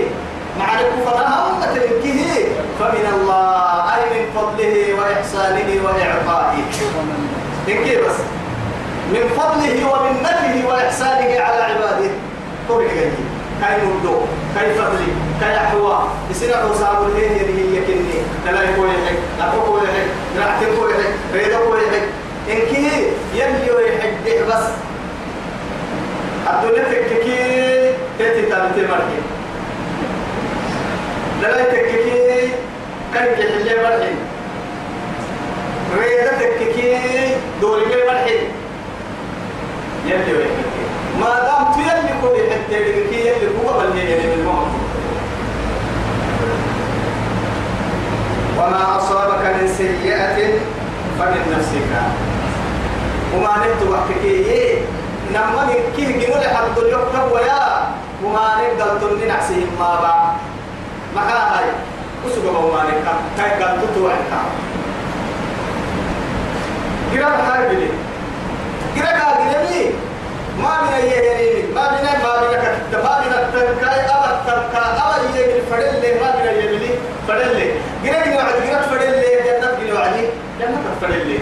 معارك 0.60 0.92
فلها 1.06 1.50
أمة 1.50 1.74
لكيه 1.76 2.46
فمن 2.80 3.06
الله 3.14 3.96
أي 3.96 4.02
من 4.20 4.26
فضله 4.36 4.94
وإحسانه 5.00 5.70
وإعطائه 5.86 6.64
دكي 7.68 7.96
بس 8.02 8.18
من 9.14 9.30
فضله 9.38 9.78
ومنته 9.92 10.68
وإحسانه 10.68 11.40
على 11.40 11.64
عباده. 11.64 12.12
كوبي 12.68 12.86
جاي 12.88 13.12
كاي 13.62 13.78
مردو 13.86 14.16
كاي 14.56 14.74
فضلي 14.74 15.08
كاي 15.42 15.58
أحوى. 15.58 16.10
يصير 16.32 16.54
حساب 16.56 17.08
الليل 17.08 17.32
يلي 17.32 17.78
يكني 17.78 18.18
تلاقي 18.46 18.74
كوي 18.76 18.90
حك 18.90 19.18
أكو 19.42 19.62
كوي 19.62 19.82
حك 19.82 20.10
نعتي 20.38 20.66
كوي 20.80 20.94
حك 20.94 21.14
ريدا 21.34 21.58
كوي 21.58 21.80
حك 21.80 22.08
إنكي 22.50 22.88
يلي 23.36 23.68
يحك 23.88 24.46
بس. 24.48 24.66
الدنيا 26.50 26.84
تككي 26.84 27.94
تأتي 28.20 28.42
تابتي 28.42 28.82
مرحي 28.82 29.20
لا 31.42 31.64
تككي 31.64 32.50
كان 33.14 33.28
كحلي 33.36 33.76
مرحي. 33.84 34.14
ريدا 35.98 36.32
تككي 36.40 37.36
دوري 37.62 37.86
مرحي. 37.86 38.40
يلي 40.06 40.34
ويحكي 40.38 40.64
ما 41.20 41.28
دام 41.46 41.74
تيلي 41.74 42.14
كل 42.22 42.52
حتى 42.52 42.76
يلي 42.82 43.28
يلي 43.28 43.48
هو 43.48 43.80
بل 43.80 43.98
يلي 43.98 44.36
بالموت 44.36 44.68
وما 48.58 48.98
أصابك 48.98 49.46
من 49.62 49.68
سيئة 49.78 50.36
فمن 51.20 51.56
نفسك 51.58 51.92
وما 53.36 53.54
نبت 53.58 53.92
وحكي 53.92 54.28
إيه 54.30 54.80
نما 55.34 55.74
كيه 55.96 56.08
جنول 56.28 56.44
حد 56.44 56.78
اليوم 56.78 57.32
ويا 57.34 57.88
وما 58.24 58.56
نقدر 58.62 59.10
تنين 59.10 59.32
عسيهم 59.32 59.70
ما 59.80 60.00
بعد 60.02 60.36
ما 61.16 61.22
هاي 61.22 61.66
وسوق 62.26 62.74
ما 62.74 62.84
نكا 62.84 63.14
كاي 63.38 63.64
قال 63.64 63.80
تتوعك 63.82 64.18
قرار 67.14 67.42
هاي 67.42 67.76
بلي 67.76 67.88
قرار 68.96 69.42
هاي 69.52 69.92
ما 70.64 70.82
من 70.82 70.94
أيه 70.94 71.74
ما 71.76 71.92
من 71.92 72.04
ما 72.24 72.34
من 72.42 72.54
كت 72.64 72.96
ما 73.04 73.14
من 73.22 73.34
التركاي 73.34 74.00
أبد 74.16 74.38
تركا 74.48 74.84
أبد 75.04 75.36
يجي 75.36 75.62
فرد 75.70 75.96
لي 76.02 76.20
ما 76.22 76.36
من 76.36 76.48
أيه 76.48 76.68
بلي 76.78 76.90
فرد 77.28 77.56
لي 77.56 77.68
قرار 78.04 78.24
قرار 78.34 78.54
قرار 78.68 78.84
فرد 78.84 79.02
لي 79.02 79.30
جنة 79.46 80.00
علي 80.00 80.28
جنة 80.60 80.96
فرد 81.02 81.12
لي 81.28 81.40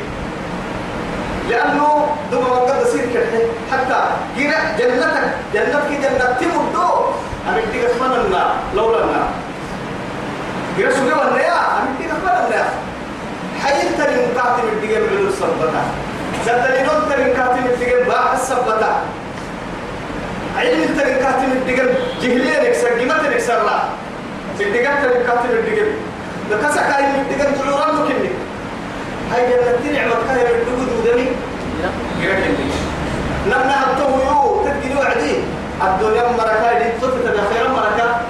لأنه 1.50 2.02
زدني 16.46 16.84
نون 16.84 17.10
تري 17.10 17.24
مكاتب 17.34 17.66
الدقيقة 17.66 18.08
باع 18.08 18.34
الصبتة 18.34 18.92
علم 20.58 20.96
تري 21.00 21.12
مكاتب 21.16 21.52
الدقيقة 21.52 21.88
جهلية 22.22 22.70
نكسر 22.70 22.88
قيمة 23.00 23.30
نكسر 23.30 23.64
لا. 23.66 23.80
الدقيقة 24.60 25.02
تري 25.02 25.24
مكاتب 25.24 25.52
الدقيقة 25.52 25.88
لكسا 26.52 26.82
كاين 26.82 27.06
الدقيقة 27.22 27.52
تلوران 27.62 27.96
مكني 27.96 28.30
هاي 29.32 29.48
جنة 29.50 29.94
نعمة 30.00 30.16
كاين 30.28 30.48
الدقود 30.56 30.90
ودمي. 31.00 31.28
قرأ 32.22 32.36
كني 32.36 32.72
لما 33.48 33.72
حطوه 33.72 34.22
يو 34.28 34.64
تدقي 34.66 34.96
وعدي 34.98 35.34
الدنيا 35.84 36.24
مركا 36.38 36.80
دي 36.80 36.86
صفت 37.02 37.24
بخير 37.28 37.70
مركا 37.70 38.22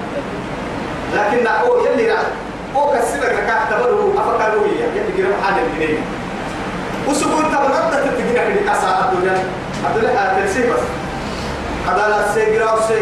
لكن 1.15 1.47
هو 1.47 1.85
يلي 1.85 2.11
رأى 2.11 2.23
هو 2.75 2.91
كسبك 2.93 3.23
لك 3.23 3.49
اعتبره 3.49 4.13
أفكاره 4.17 4.65
يلي 4.95 5.23
قرأ 5.23 5.35
حال 5.43 5.53
الجنيه 5.63 5.97
وسبوت 7.11 7.45
تبرد 7.45 7.91
تتجينا 7.91 8.45
في 8.45 8.53
كاسا 8.67 9.11
الدنيا. 9.11 9.43
الدنيا 9.89 10.11
هتنسي 10.19 10.61
بس. 10.71 10.83
هذا 11.87 12.07
لا 12.07 12.33
سيجرا 12.33 12.71
وسي 12.71 13.01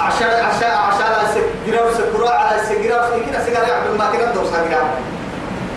عشان 0.00 0.28
عشان 0.28 0.70
عشان 0.70 1.08
لا 1.12 1.24
سيجرا 1.34 1.82
وسكرا 1.86 2.30
على 2.30 2.60
سيجرا 2.68 3.06
وسي 3.06 3.24
كده؟ 3.30 3.44
سيجرا 3.44 3.66
يعمل 3.68 3.98
ما 3.98 4.10
كده 4.12 4.32
دوس 4.32 4.46
سيجرا 4.46 4.84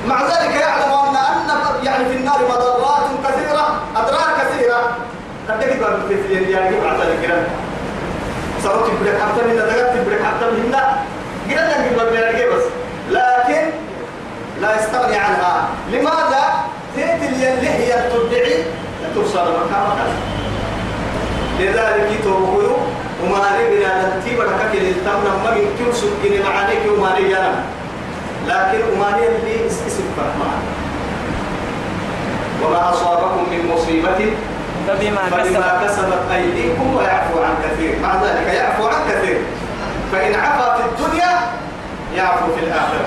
مع 0.08 0.22
ذلك 0.22 0.56
يعلم 0.62 0.94
أن 0.94 1.16
أن 1.16 1.86
يعني 1.86 2.06
في 2.06 2.16
النار 2.16 2.40
مضرات 2.50 3.06
كثيرة 3.28 3.66
أضرار 3.96 4.30
كثيرة. 4.40 4.98
قد 5.50 5.60
تجد 5.60 6.18
في 6.28 6.52
يعني 6.52 6.80
مع 6.80 6.94
ذلك 6.94 7.48
صارت 8.64 8.86
تبرك 8.88 9.22
حتى 9.22 9.48
من 9.48 9.56
دقات 9.56 9.96
تبرك 9.96 10.22
حتى 10.24 10.46
من 10.52 10.64
هنا. 10.68 11.04
كده 11.50 11.78
نجيب 11.80 12.50
بس. 12.54 12.64
لكن 13.10 13.70
لا 14.62 14.76
يستغني 14.76 15.18
عنها. 15.18 15.68
لماذا؟ 15.92 16.44
تيت 16.96 17.30
اللي 17.30 17.70
هي 17.70 17.94
تدعي 18.10 18.64
توصل 19.16 19.40
مكانها 19.40 20.08
لذلك 21.60 22.20
توقيو 22.24 22.76
وما 23.24 23.42
نبنا 23.60 24.18
نتيب 24.18 24.42
لك 24.42 24.72
التمنى 24.74 25.34
ما 25.44 25.56
يمكن 25.56 25.94
سكين 25.94 26.42
معانيك 26.46 26.80
وما 26.98 27.20
نبنا 27.20 27.64
لكن 28.48 28.80
وما 28.94 29.10
نبني 29.10 29.68
اسم 29.68 30.04
فرحمان 30.18 30.60
وما 32.64 32.90
أصابكم 32.90 33.44
من 33.52 33.72
مصيبة 33.76 34.34
فبما 34.88 35.22
كسبت 35.32 35.56
فبما 35.56 35.82
كسبت 35.86 36.32
أيديكم 36.36 36.96
ويعفو 36.96 37.44
عن 37.44 37.56
كثير. 37.64 38.00
مع 38.04 38.24
ذلك 38.24 38.54
يعفو 38.54 38.88
عن 38.88 39.02
كثير 39.12 39.38
فإن 40.12 40.36
عفا 40.36 40.76
في 40.78 40.82
الدنيا 40.90 41.32
يعفو 42.16 42.46
في 42.56 42.66
الآخرة. 42.66 43.06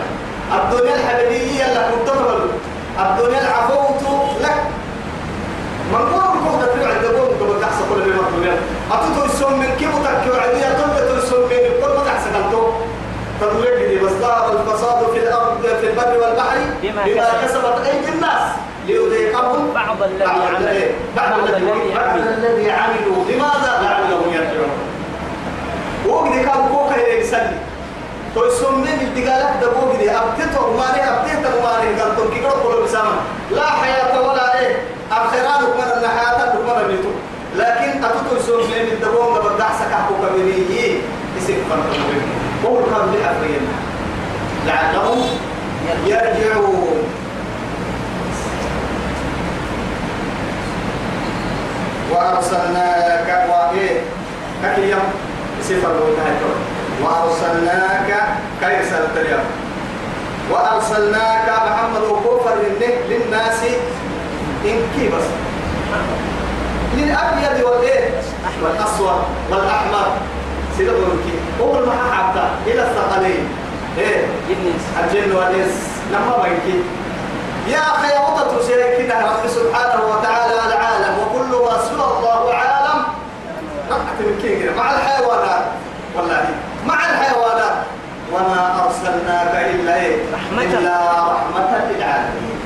الدنيا 0.53 0.95
الحبيبية 0.95 1.65
لك 1.65 1.91
متفضل 2.03 2.49
الدنيا 2.99 3.41
العفوت 3.41 4.03
لك. 4.45 4.59
من 5.93 5.99
قول 5.99 6.23
كوحدة 6.45 6.67
في 6.73 6.79
العدة 6.83 7.09
قول 7.19 7.29
قبل 7.41 7.61
تحسن 7.61 7.85
كل 7.91 8.01
بما 8.01 8.29
الدنيا 8.29 8.57
أتوتو 8.93 9.25
السم 9.25 9.53
من 9.59 9.71
كيف 9.79 9.95
تركي 10.05 10.31
وعدية 10.31 10.69
تلبت 10.79 11.23
السم 11.23 11.41
من 11.41 11.73
كل 11.83 11.93
ما 11.97 12.05
تحسن 12.05 12.35
أنتو 12.45 12.63
تدورك 13.41 13.83
دي 13.89 13.99
بس 13.99 14.13
الفساد 14.53 15.01
في 15.13 15.19
الأرض 15.19 15.63
في 15.81 15.87
البر 15.91 16.13
والبحر 16.23 16.59
بما 16.83 17.03
كسبت. 17.45 17.87
أيدي 17.87 18.09
الناس. 18.09 18.43
ليذيقهم 18.87 19.71
بعض 19.75 20.03
الذي 20.03 20.25
بعض 20.25 20.41
عمل 20.41 20.67
الذي 20.69 20.91
بعض 21.17 21.33
الذي 22.19 22.71
عملوا. 22.71 23.25
لماذا 23.29 23.73
لعلهم 23.83 24.29
يرجعون؟ 24.35 24.75
وقد 26.09 26.31
كان 26.31 26.69
كوكا 26.73 26.97
يسلي 27.19 27.57
تو 28.37 28.51
سمين 28.51 29.01
الدقالك 29.01 29.53
دبوك 29.63 29.97
دي 30.01 30.11
أبتتو 30.11 30.77
ماري 30.77 31.01
أبتتو 31.01 31.61
ماري 31.65 31.89
قال 32.01 32.17
تو 32.17 32.31
كي 32.31 32.41
قلوا 32.45 32.85
بسما 32.85 33.17
لا 33.51 33.71
حياة 33.71 34.21
ولا 34.21 34.61
إيه 34.61 34.77
أبخيران 35.13 35.63
من 35.63 35.89
النحياة 35.97 36.53
من 36.55 36.87
بيتو 36.89 37.09
لكن 37.57 38.05
أتتو 38.05 38.37
سمين 38.47 38.87
الدبوك 38.93 39.37
قبل 39.39 39.59
دعسك 39.59 39.91
حقوك 39.93 40.33
بنيه 40.37 40.99
اسم 41.39 41.55
فرق 41.71 41.87
وهو 42.65 42.77
كان 42.77 43.15
لأفرين 43.15 43.69
لعلهم 44.67 45.25
يرجعون 46.07 47.03
وأرسلناك 52.13 53.47
وإيه 53.51 54.01
كيم 54.77 54.99
صفر 55.63 55.93
وتهجر 56.03 56.76
وأرسلناك 57.03 58.11
كيف 58.61 58.91
سنة 58.91 59.23
اليوم 59.23 59.45
وأرسلناك 60.51 61.49
محمد 61.49 62.03
وكفر 62.03 62.55
للناس 63.09 63.63
إن 64.65 64.79
كي 64.97 65.09
بس. 65.09 65.25
للأبيض 66.97 67.65
والإيه؟ 67.69 68.11
والأسود 68.63 69.23
والأحمر. 69.51 70.09
سيدة 70.77 70.93
بركي 70.93 71.37
هو 71.61 71.79
المحا 71.79 72.13
حتى 72.13 72.71
إلى 72.71 72.83
الثقلين. 72.83 73.49
إيه؟ 73.99 74.27
الجن 75.05 75.37
والإنس. 75.37 75.75
لما 76.13 76.37
بيكي 76.43 76.83
يا 77.69 77.79
أخي 77.79 78.19
وضعت 78.19 78.63
سيكنا 78.67 79.15
رب 79.15 79.49
سبحانه 79.49 80.03
وتعالى 80.05 80.55
العالم 80.55 81.19
وكل 81.19 81.65
ما 81.65 81.79
سوى 81.89 82.07
الله 82.19 82.55
عالم. 82.55 83.03
رقعت 83.91 84.19
من 84.21 84.39
والله 84.43 84.77
مع 84.77 84.91
الحيوانات. 84.95 85.66
وما 88.37 88.85
أرسلناك 88.85 89.53
إلا 89.75 89.95
إيه 90.05 90.17
رحمة. 90.35 90.63
إلا 90.63 90.97
رحمة 91.33 91.71
للعالمين 91.91 92.57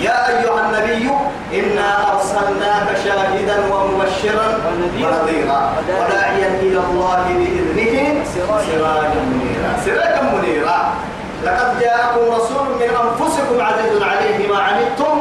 يا 0.00 0.28
أيها 0.28 0.60
النبي 0.66 1.10
إنا 1.58 2.12
أرسلناك 2.12 2.88
شاهدا 3.04 3.56
ومبشرا 3.74 4.48
ونذيرا. 4.66 5.72
وداعيا. 5.88 6.48
إلى 6.62 6.80
الله 6.90 7.24
بإذنه. 7.38 8.24
سراجا 8.34 9.20
منيرا 9.30 9.72
سراجا 9.84 10.22
منيرا 10.32 10.94
لقد 11.44 11.80
جاءكم 11.80 12.20
رسول 12.36 12.66
من 12.80 12.90
أنفسكم 13.04 13.56
عزيز 13.60 14.02
عليه 14.02 14.48
ما 14.48 14.58
عنتم 14.58 15.16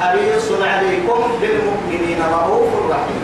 حريص 0.00 0.46
عليكم 0.62 1.20
بالمؤمنين 1.40 2.18
رؤوف 2.32 2.68
رحيم 2.90 3.22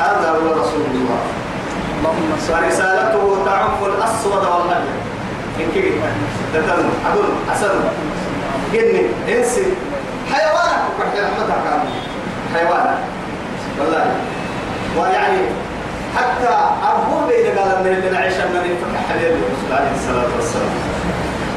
هذا 0.00 0.28
هو 0.30 0.60
رسول 0.60 0.84
الله 0.94 1.18
اللهم 1.98 2.30
صل 2.46 2.52
ورسالته 2.52 3.44
تعم 3.44 3.78
الأسود 3.86 4.44
والأبيض. 4.44 4.98
إن 5.60 5.68
كيف 5.74 5.94
تتم 6.54 6.86
عدل 7.06 7.28
حسن 7.50 7.74
جن 8.72 8.96
إنس. 9.28 9.54
حيوانات 10.32 10.82
وكحي 10.88 11.20
رحمتك 11.20 11.58
كامل 11.64 11.90
حيوانات 12.54 12.98
والله. 13.78 14.06
ويعني 14.98 15.42
حتى 16.16 16.54
أبوه 16.90 17.26
بين 17.28 17.58
قال 17.58 17.70
من 17.84 17.92
اللي 17.96 18.10
نعيش 18.10 18.34
من 18.34 18.64
يفتح 18.70 19.00
حليل 19.08 19.32
الرسول 19.38 19.70
عليه 19.78 19.94
الصلاة 19.98 20.30
والسلام. 20.36 20.74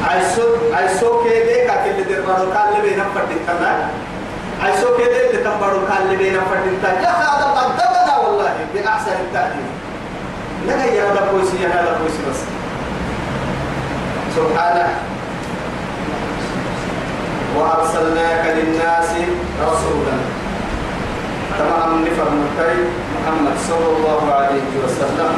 عيسو 0.09 0.45
عيسو 0.73 1.23
كيدي 1.23 1.67
كاك 1.67 1.83
اللي 1.87 2.03
دربارو 2.03 2.51
كان 2.53 2.67
اللي 2.69 2.89
بينا 2.89 3.03
فردتنا 3.15 3.89
عيسو 4.63 4.97
كيدي 4.97 5.29
اللي 5.29 5.43
تنبارو 5.43 5.79
كان 5.89 6.01
اللي 6.05 6.15
بينا 6.15 6.39
فردتنا 6.49 6.89
يا 7.01 7.09
هذا 7.09 7.45
قدمنا 7.57 8.17
والله 8.17 8.53
بأحسن 8.73 9.11
التأديب. 9.11 9.67
نجي 10.67 11.01
هذا 11.01 11.27
كويسي 11.31 11.65
هذا 11.65 11.97
كويسي 11.99 12.21
بس. 12.29 12.41
سبحانه. 14.35 14.89
وأرسلناك 17.57 18.43
للناس 18.57 19.09
رسولا. 19.61 20.17
تمام 21.59 22.05
نفر 22.05 22.29
مكي 22.29 22.77
محمد 23.15 23.57
صلى 23.67 23.87
الله 23.97 24.33
عليه 24.33 24.69
وسلم. 24.83 25.33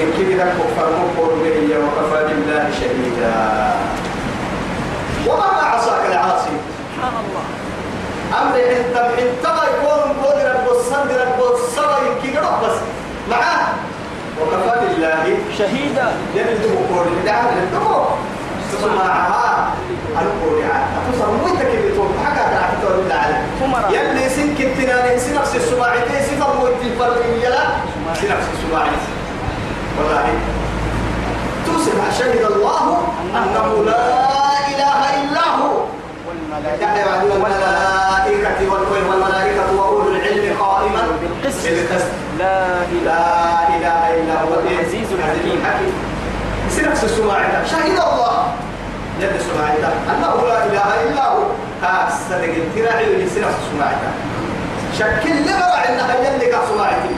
إن 0.00 0.08
كده 0.18 0.44
كفر 0.44 0.88
مقر 1.02 1.32
به 1.42 1.68
وكفى 1.78 2.20
بالله 2.26 2.70
شهيدا. 2.80 3.36
وما 5.26 5.62
عصاك 5.62 6.06
العاصي؟ 6.10 6.56
سبحان 6.96 7.14
الله. 7.24 7.44
أمر 8.42 8.56
انت 8.56 8.96
انت 8.96 9.44
ما 9.46 9.64
يكون 9.72 10.24
قدر 10.24 10.46
البصر 10.56 11.02
البصر 11.02 11.90
كده 12.24 12.50
بس 12.62 12.78
معاه 13.30 13.68
شهيدا. 15.58 16.08
يلد 16.34 16.62
بقول 16.72 17.06
دعاء 17.26 17.54
للدمو 17.56 18.04
سمعها 18.80 19.70
القول 20.22 20.58
يعني 20.60 20.84
أتصل 20.98 21.28
وين 21.44 21.54
تكلم 21.58 21.94
تقول؟ 21.94 22.08
حاجة 22.24 22.42
على 22.42 22.76
تقول 22.82 22.98
ثمرة. 23.60 23.88
يلي 23.92 24.28
سن 24.28 24.48
كنتنا 24.54 25.18
سن 25.18 25.34
نفس 25.34 25.56
السماعي 25.56 26.00
سفر 26.28 26.50
موتي 26.58 26.88
فرق 26.98 27.22
يلا. 27.42 27.64
سن 28.14 28.28
نفس 28.28 28.46
السماعي. 28.54 28.96
والله. 29.98 30.26
تسمع 31.66 32.06
شهد 32.18 32.44
الله 32.52 32.84
أنه 33.36 33.84
لا 33.86 34.04
إله 34.72 35.00
إلا 35.22 35.44
هو. 35.60 35.74
والملائكة. 36.28 36.86
والملائكة 37.32 38.60
والملائكة 38.92 39.66
وأولو 39.76 40.08
العلم 40.10 40.56
قائما 40.60 41.02
بالقسط. 41.22 41.64
لا 42.38 42.56
إله. 42.92 43.28
إلا 44.18 44.36
هو. 44.42 44.52
العزيز 44.60 45.07
الحكيم. 45.32 45.94
سنفس 46.70 47.04
السماعة. 47.04 47.64
شهد 47.64 47.90
الله. 47.90 48.52
يد 49.20 49.32
السماعة. 49.40 49.92
أنه 50.10 50.46
لا 50.48 50.66
إله 50.66 51.10
إلا 51.10 51.28
هو. 51.28 51.42
كاس 51.82 52.12
صدق. 52.28 52.44
التراعي 52.44 53.04
ولسنفس 53.14 53.56
السماعة. 53.64 54.00
شكل 54.98 55.30
لبرع 55.30 55.84
إنها 55.88 56.14
يلي 56.16 56.46
كسماعتي 56.46 57.14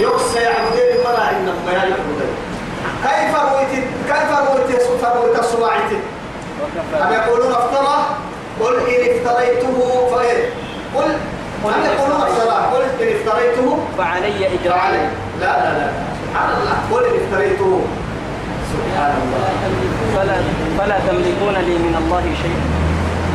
يقصى 0.00 0.38
يعبدين 0.38 0.96
المرأة 0.98 1.30
إنه 1.30 1.54
ما 1.66 1.72
يعبدين 1.72 2.32
كيف 3.02 3.36
رويت؟ 3.36 3.84
كيف 4.08 4.30
رويت 4.38 4.80
رويت 5.04 5.38
السماعتي 5.38 5.98
أم 7.02 7.12
يقولون 7.12 7.52
افترى؟ 7.52 8.04
قل 8.60 8.74
إن 8.76 9.00
افتريته 9.10 10.08
فإيه 10.10 10.50
قل 10.96 11.16
أم 11.64 11.84
يقولون 11.84 12.20
افترى 12.20 12.56
قل 12.72 12.82
إن 12.82 13.08
افتريته. 13.16 13.78
فعلي 13.98 14.46
إجرامي 14.46 15.04
لا 15.40 15.52
لا 15.62 15.70
لا. 15.78 15.88
سبحان 16.22 16.48
الله. 16.56 16.76
قل 16.92 17.04
إن 17.04 17.14
افتريته. 17.22 17.80
سبحان 18.72 19.14
الله. 19.22 19.46
فلا 20.14 20.36
فلا 20.78 20.96
تملكون 21.08 21.54
لي 21.68 21.74
من 21.86 21.94
الله 22.02 22.24
شيئا. 22.42 22.64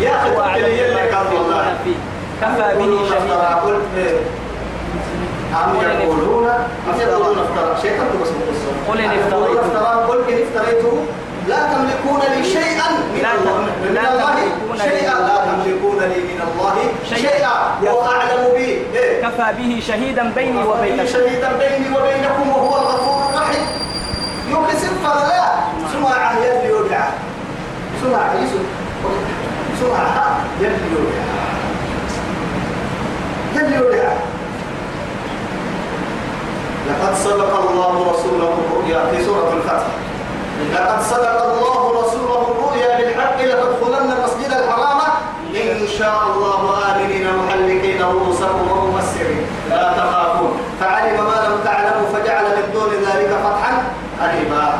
يا 0.01 0.11
أخي 0.17 0.30
هو 0.30 0.41
قلت 0.41 0.47
أعلم 0.47 0.65
لي 0.65 0.71
بما 0.71 1.01
يلي 1.01 1.11
قال 1.15 1.25
تفعلون 1.25 1.41
والله 1.41 1.78
فيه. 1.84 1.97
كفى 2.41 2.67
به 2.80 2.91
شهيدا. 3.09 3.55
قل. 3.63 3.75
أم 5.63 5.75
يقولون 6.01 6.47
أم 6.89 6.99
يقولون 6.99 7.38
افترى. 7.39 7.69
بس 7.73 8.30
القصة 8.30 8.71
قل 8.89 8.97
إن 9.01 9.09
افتريته. 9.09 9.80
قل 10.07 10.19
إن 10.30 10.38
افتريته. 10.45 10.95
لا 11.47 11.59
تملكون 11.73 12.21
لي 12.34 12.43
شيئا 12.43 12.88
من 13.15 13.25
الله. 13.36 14.36
شيئا. 14.78 15.15
لا 15.30 15.38
تملكون 15.47 15.99
لي 15.99 16.19
من 16.32 16.39
الله 16.47 16.75
شيئا. 17.09 17.19
شيئا 17.19 17.55
هو 17.91 18.01
أعلم 18.01 18.43
به 18.55 18.71
إيه. 19.40 19.44
كفى 19.44 19.54
به 19.58 19.82
شهيدا 19.88 20.32
بيني 20.36 20.64
وبين 20.64 20.68
وبينكم. 20.68 21.06
شهيدا 21.06 21.50
بيني 21.58 21.98
وبينكم 21.98 22.50
وهو 22.50 22.78
الغفور 22.78 23.30
الرحيم. 23.30 23.68
يكسب 24.50 24.94
فلا 25.04 25.46
سمع 25.94 26.34
يلي 26.34 26.70
يودع 26.70 27.10
سمع 28.02 28.34
يسوع 28.34 28.62
سمع 29.80 30.38
يلي 30.62 30.88
يودع 30.94 31.24
يلي 33.56 33.76
يودع 33.76 34.10
لقد 36.88 37.16
صدق 37.16 37.70
الله 37.70 38.12
رسوله 38.12 38.58
الرؤيا 38.66 39.12
في 39.12 39.26
سورة 39.26 39.54
الفتح. 39.54 39.88
لقد 40.74 41.02
صدق 41.02 41.44
الله 41.46 42.02
رسوله 42.02 42.42
الرؤيا 42.52 42.98
بالحق 42.98 43.42
لتدخلن 43.42 44.12
المسجد 44.12 44.52
الحرام. 44.52 44.98
إن 45.56 45.88
شاء 46.00 46.24
الله 46.28 46.96
آمنين 46.96 47.28
محلقين. 47.38 47.87
رؤوسكم 48.02 48.72
وممسرين 48.72 49.45
لا 49.70 49.93
تخافون. 49.98 50.52
فعلم 50.80 51.18
ما 51.18 51.38
لم 51.48 51.56
تعلموا 51.66 52.08
فجعل 52.14 52.43
من 52.43 52.66
دون 52.74 52.91
ذلك 53.08 53.32
فتحا 53.43 53.72
قريبا 54.22 54.80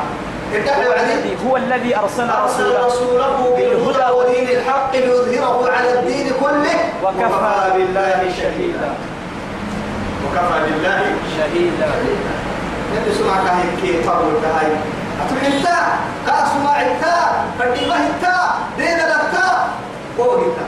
هو 1.48 1.58
الذي 1.58 1.98
أرسل 1.98 2.30
أرسل 2.30 2.86
رسوله 2.86 3.56
بالهدى 3.58 4.08
ودين 4.18 4.48
الحق 4.58 4.92
ليظهره 4.96 5.70
على 5.78 6.00
الدين 6.00 6.28
كله. 6.42 6.80
وكفى 7.04 7.72
بالله 7.76 8.20
شهيدا. 8.40 8.90
وكفى 10.24 10.58
بالله 10.66 11.04
شهيدا. 11.38 11.90
يلي 12.96 13.12
سمعك 13.16 13.48
هاي 13.48 13.68
كي 13.82 14.04
فرق 14.04 14.42
هاي 14.56 14.72
أتحنتا 15.22 15.80
كاسمع 16.28 16.82
التا 16.82 17.20
فديمه 17.60 17.96
التا 17.96 18.38
دين 18.78 19.00
التا 19.00 19.50
فوق 20.18 20.40
التا 20.40 20.66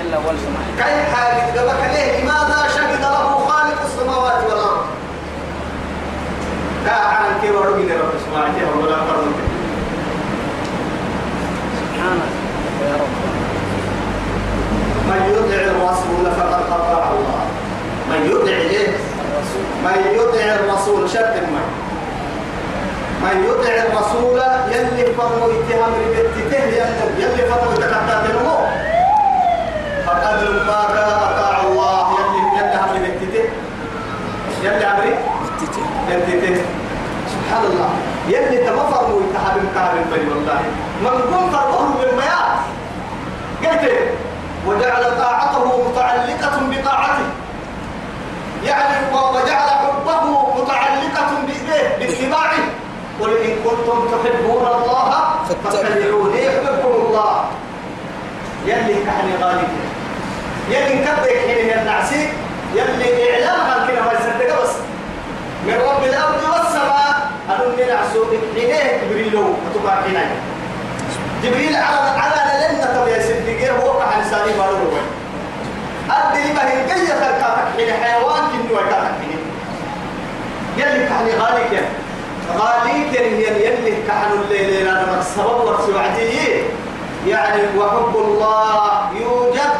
يلا 0.00 0.18
والسمع 0.18 0.60
كيف 0.78 1.14
حاجة 1.14 1.60
قبك 1.60 1.80
ليه 1.94 2.22
لماذا 2.22 2.68
شهد 2.76 3.00
له 3.00 3.38
خالق 3.48 3.80
السماوات 3.84 4.44
والأرض؟ 4.48 4.84
كاعان 6.86 7.32
كي 7.42 7.50
ورقي 7.50 7.82
رب 7.82 8.12
سمعتي 8.26 8.64
ولا 8.64 8.96
فرق 8.96 9.24
سبحانك. 11.80 12.30
يا 12.82 12.94
رب. 12.94 13.12
من 15.08 15.20
يطع 15.32 15.60
الرسول 15.70 16.24
فقد 16.38 16.62
أطاع 16.72 17.10
الله. 17.10 17.44
من 18.10 18.30
يطع 18.30 18.56
إيه؟ 18.56 18.88
من 19.84 19.98
يطع 20.14 20.54
الرسول 20.54 21.10
شرط 21.10 21.34
ما 21.52 21.62
من 23.22 23.44
يطع 23.44 23.70
الرسول 23.70 24.38
يلي 24.72 25.14
فرمو 25.14 25.46
اتهام 25.46 25.92
ربتته 26.18 26.56
يلي 26.56 27.22
يلي 27.22 27.42
فرمو 27.50 27.72
تكتات 27.76 28.30
نمو 28.34 28.58
فقد 30.14 30.42
لما 30.42 30.80
أطاع 31.30 31.60
الله. 31.66 32.18
يلي 32.18 32.40
يلي 32.54 32.76
هم 32.76 32.94
ربتته 33.04 33.44
يلي 34.62 34.84
عمري 34.84 35.14
ربتته 36.10 36.64
سبحان 37.32 37.64
الله. 37.64 37.90
يلي 38.28 38.56
تما 38.66 38.84
فرمو 38.90 39.20
اتهام 39.20 39.66
كامل 39.74 40.04
بني 40.10 40.26
والله. 40.30 40.60
من 41.02 41.16
قم 41.30 41.50
فرموه 41.50 41.96
بالمياه 41.98 42.54
قلت 43.64 43.84
وجعل 44.66 45.04
طاعته 45.18 45.64
متعلقة 45.88 46.56
بطاعته. 46.70 47.26
يعني 48.64 48.96
وجعل 49.12 49.68
حبه 49.68 50.24
متعلقة 50.62 51.30
بإيه؟ 51.46 51.98
باتباعه. 51.98 52.64
قل 53.20 53.30
إن 53.36 53.54
كنتم 53.64 53.98
تحبون 54.12 54.66
الله 54.66 55.10
فاتبعوني 55.64 56.46
يحببكم 56.46 56.92
الله. 57.06 57.44
يلي 58.66 58.94
كحني 59.04 59.32
غالي. 59.42 59.66
يلي 60.70 61.04
كبك 61.04 61.36
حين 61.46 61.78
النعسي 61.78 62.28
يلي 62.74 63.34
إعلام 63.34 63.60
عن 63.70 63.86
كنا 63.88 64.00
ما 64.00 64.12
يصدق 64.12 64.62
بس. 64.62 64.70
من 65.66 65.74
رب 65.74 66.04
الأرض 66.04 66.34
والسماء 66.52 67.30
أنني 67.50 67.84
نعسو 67.92 68.24
حينيه 68.54 69.00
جبريل 69.04 69.36
وتبع 69.36 70.02
حينيه 70.02 70.36
جبريل 71.42 71.76
على 71.76 72.10
على 72.20 72.68
لنا 72.74 72.84
تبي 72.94 73.10
يصدقه 73.16 73.70
هو 73.82 73.98
كحن 73.98 74.20
لساني 74.20 74.52
بارو 74.58 74.76
أدري 76.10 76.52
ما 76.52 76.70
هي 76.70 76.86
جاية 76.88 77.14
خلقاتك 77.20 77.68
من 77.78 77.92
حيوان 78.02 78.42
كنو 78.52 78.74
وكاتك 78.78 79.14
من 79.20 79.38
يلي 80.78 81.06
كحني 81.06 81.30
غاليك 81.40 81.72
يا. 81.72 81.82
غاليك 82.58 83.20
يلي 83.20 83.66
يلي 83.66 83.96
كحنو 84.08 84.34
الليل 84.44 84.82
لنا 84.82 85.18
السبب 85.20 85.60
ورسوعتي 85.64 86.62
يعني 87.26 87.62
وحب 87.78 88.16
الله 88.16 89.10
يوجد 89.20 89.72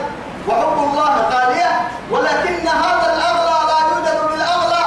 وحب 0.48 0.78
الله 0.88 1.14
غالية 1.32 1.70
ولكن 2.10 2.68
هذا 2.68 3.06
الأغلى 3.16 3.58
لا 3.70 3.78
يوجد 3.90 4.30
بالأغلى 4.30 4.84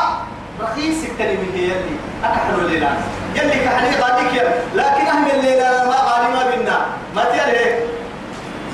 رخيص 0.61 0.97
الكلمة 1.11 1.47
هي 1.55 1.63
يلي 1.63 1.95
أكحنو 2.23 2.57
الليل 2.59 2.87
يلي 3.35 3.65
كحني 3.65 3.89
غاليك 4.01 4.43
لكن 4.75 5.07
أهم 5.07 5.25
الليل 5.33 5.59
ما 5.61 5.97
غالي 6.09 6.29
ما 6.35 6.55
بنا 6.55 6.77
ما 7.15 7.23
تيالي 7.23 7.79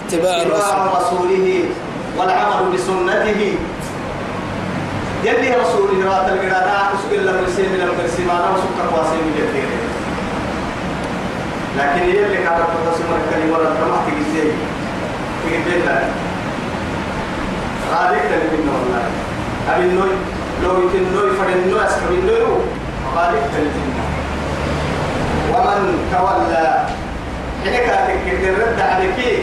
اتباع 0.07 0.43
رسوله 0.97 1.65
والعمل 2.17 2.71
بسنته. 2.73 3.55
يلي 5.23 5.55
رسول 5.55 6.05
رات 6.05 6.29
القراءة 6.29 6.93
أسق 6.95 7.11
الله 7.11 7.31
مرسي 7.31 7.61
من 7.61 7.81
المرسيمانا 7.81 8.47
وسك 8.51 8.77
قواسي 8.91 9.15
من 9.15 9.33
يتير 9.39 9.69
لكن 11.77 12.09
يلي 12.09 12.37
كانت 12.37 12.59
تقسم 12.73 13.09
الكلمة 13.19 13.57
رتمح 13.57 13.99
تجزي 14.07 14.51
تجزي 15.43 16.32
لا 17.91 17.97
غالي 17.97 18.19
كلمة 18.19 18.73
والله 18.73 19.03
أبي 19.75 19.83
النوي 19.85 20.09
لو 20.63 20.71
يتن 20.87 20.97
النوي 21.07 21.31
فرن 21.37 21.53
النوي 21.53 21.85
أسكر 21.85 22.09
النوي 22.09 22.41
غالي 23.15 23.37
كلمة 23.53 24.03
ومن 25.53 26.09
تولى 26.11 26.85
حين 27.63 27.73
كانت 27.73 28.43
الرد 28.43 28.79
عليك 28.79 29.39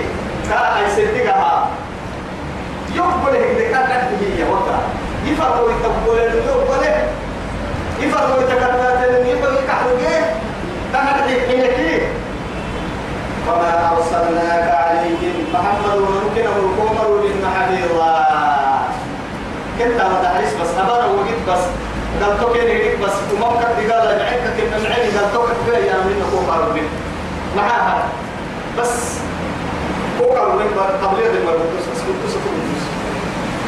كان 0.51 0.85
يصدقها 0.87 1.69
يقبل 2.97 3.35
هيك 3.37 3.71
كان 3.71 4.09
هي 4.21 4.45
وقع. 4.51 4.79
يفرقوا 5.27 5.71
يتقبل 5.71 6.19
يقبل. 6.19 6.87
يفرقوا 8.01 8.43
يتكلم 8.43 9.27
يقبل. 9.27 9.57
يكحرجه 9.63 10.25
تهدي 10.93 11.41
حينك 11.41 12.03
وما 13.49 13.91
أرسلناك 13.93 14.69
عليهم 14.75 15.35
محمد 15.55 15.99
ممكن 15.99 16.47
القمر 16.47 17.23
من 17.23 17.47
حفيظا 17.55 18.30
كنت 19.85 19.99
تعرف 19.99 20.61
بس 20.63 20.69
أبرا 20.79 21.07
وجيت 21.07 21.41
بس. 21.49 21.65
قال 22.23 22.41
تو 22.41 22.53
كان 22.53 22.67
هيك 22.67 22.99
بس. 22.99 23.13
وما 23.35 23.47
كنت 23.47 23.93
قال 23.93 24.19
بعدك 24.19 24.57
كنا 24.57 24.89
معي 24.89 25.11
قال 25.11 25.33
تو 25.35 25.43
كنت 25.43 25.75
يا 25.75 25.95
من 25.95 26.23
قمر 26.33 26.73
من 26.75 26.89
معاها. 27.57 28.03
بس. 28.79 28.95
قمر 30.21 30.57
من 30.57 30.67
تبليغ 31.03 31.31
المرقص 31.31 31.85
بس 31.93 32.01
كنت 32.07 32.31
سكوت 32.31 32.81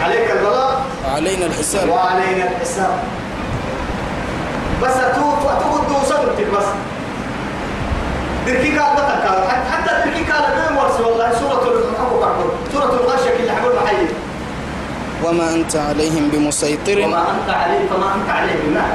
عليك 0.02 0.30
البلاغ 0.30 0.74
علينا 1.14 1.46
الحساب. 1.46 1.88
وعلينا 1.88 2.50
الحساب. 2.50 2.98
بس 4.82 4.96
أتوت 4.96 5.44
وأتوت 5.44 5.88
دوسنت 5.88 6.48
بس. 6.56 6.64
دركي 8.46 8.78
قال 8.78 8.96
بتك 8.96 9.24
حتى 9.72 9.90
دركي 10.04 10.32
قال 10.32 10.44
بين 10.56 10.78
ورس 10.78 11.00
والله. 11.00 11.32
سورة 11.40 11.62
الحقوق 11.92 12.28
سورة 12.72 12.92
الغاشية 13.00 13.36
اللي 13.40 13.52
حقول 13.52 13.72
محيي. 13.84 14.06
وما 15.24 15.54
أنت 15.54 15.76
عليهم 15.76 16.28
بمسيطر. 16.32 16.98
وما 17.04 17.24
أنت 17.30 17.50
عليه 17.50 17.88
فما 17.90 18.14
أنت 18.14 18.30
عليه 18.30 18.56
بالله 18.64 18.88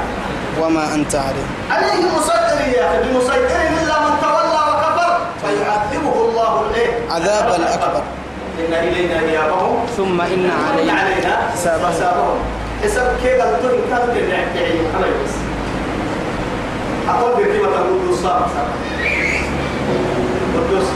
وما 0.60 0.94
أنت 0.94 1.14
عليه 1.14 1.46
عليه 1.70 2.04
مسيطر 2.16 2.58
يا 2.76 2.84
أخي 2.88 3.08
بمسيطر 3.08 3.60
إلا 3.82 3.96
من 4.04 4.14
تولى 4.22 4.60
وكفر 4.70 5.18
فيعذبه 5.42 6.14
الله 6.28 6.52
الإيه؟ 6.70 6.92
عذابا 7.10 7.56
الأكبر. 7.56 8.02
إن 8.58 8.72
إلينا 8.74 9.20
إيابهم 9.20 9.86
ثم 9.96 10.20
إن 10.20 10.50
علينا 10.70 10.92
علينا 10.92 11.50
حسابهم. 11.52 12.36
حساب 12.84 13.16
كيف 13.22 13.40
قلتون 13.42 13.80
كان 13.90 14.02
كنا 14.14 14.36
نحكي 14.36 14.80
أنا 14.96 15.06
بس 15.06 15.34
أقول 17.08 17.32
بكلمة 17.32 17.68
القدوس 17.68 18.22
صار 18.22 18.48
قدوس. 20.54 20.88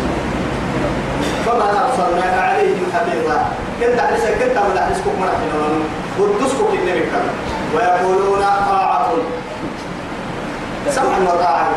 فما 1.47 1.68
أرسلناك 1.84 2.38
عليهم 2.38 2.86
حفيظا. 2.95 3.38
كنت 3.80 3.99
أحرسك 3.99 4.32
كنت 4.38 4.57
أمد 4.57 4.76
أحرسكم 4.76 5.11
مرحبا 5.20 5.82
قدوسكم 6.18 6.66
النبي 6.74 7.01
كان. 7.01 7.28
ويقولون 7.74 8.40
طاعة. 8.40 9.12
سمعا 10.90 11.20
وطاعة 11.20 11.68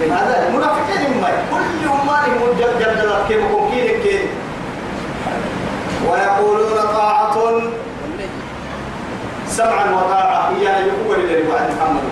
هذا 0.00 0.48
المنافقين 0.48 1.20
ما 1.20 1.28
كل 1.50 1.88
ما 2.06 2.18
لهم 2.26 2.58
جل 2.58 2.78
جل 2.78 3.12
كيف 3.28 3.42
كيف 3.72 4.02
كيف؟ 4.02 4.22
ويقولون 6.08 6.78
طاعة. 6.94 7.36
سمعا 9.48 9.84
وطاعة. 9.90 10.52
هي 10.58 10.64
يقول 10.64 11.18
لله 11.20 11.50
وعد 11.50 11.70
محمد 11.76 12.02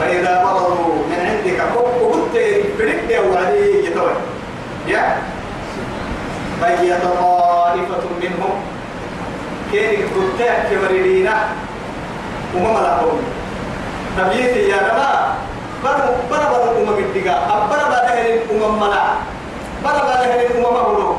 فإذا 0.00 0.44
برزوا 0.44 0.94
من 1.10 1.18
عندك 1.26 1.60
وقلت 1.76 2.34
بريك 2.78 3.20
وعدي 3.32 3.86
يتوي 3.86 4.12
يا 4.90 5.16
بيت 6.62 6.90
طائفة 7.02 8.04
منهم 8.22 8.54
كيف 9.72 10.00
قلت 10.16 10.40
كبرينا 10.70 11.34
وما 12.56 12.70
ملكهم 12.72 13.18
تبيتي 14.18 14.68
يا 14.68 14.76
جماعة 14.76 15.34
برا 15.84 16.16
برا 16.30 16.46
برا 16.52 16.70
أمم 16.78 16.98
الدقاء 16.98 17.66
برا 17.70 17.84
برا 17.88 18.10
هن 18.14 18.38
أمم 18.50 18.80
ملا 18.80 19.02
برا 19.84 20.02
برا 20.08 20.24
هن 20.24 20.40
أمم 20.56 20.76
هلو 20.76 21.16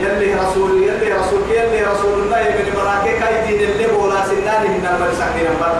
يلي 0.00 0.34
رسول 0.34 0.82
يلي 0.82 1.12
رسول 1.12 1.40
يلي 1.50 1.80
رسول 1.82 2.12
الله 2.22 2.42
من 2.56 2.72
مراكي 2.76 3.18
كاي 3.20 3.46
دين 3.46 3.70
اللي 3.70 3.86
بولا 3.86 4.24
سنان 4.24 4.62
من 4.62 4.86
المرسكين 4.92 5.50
بر 5.60 5.76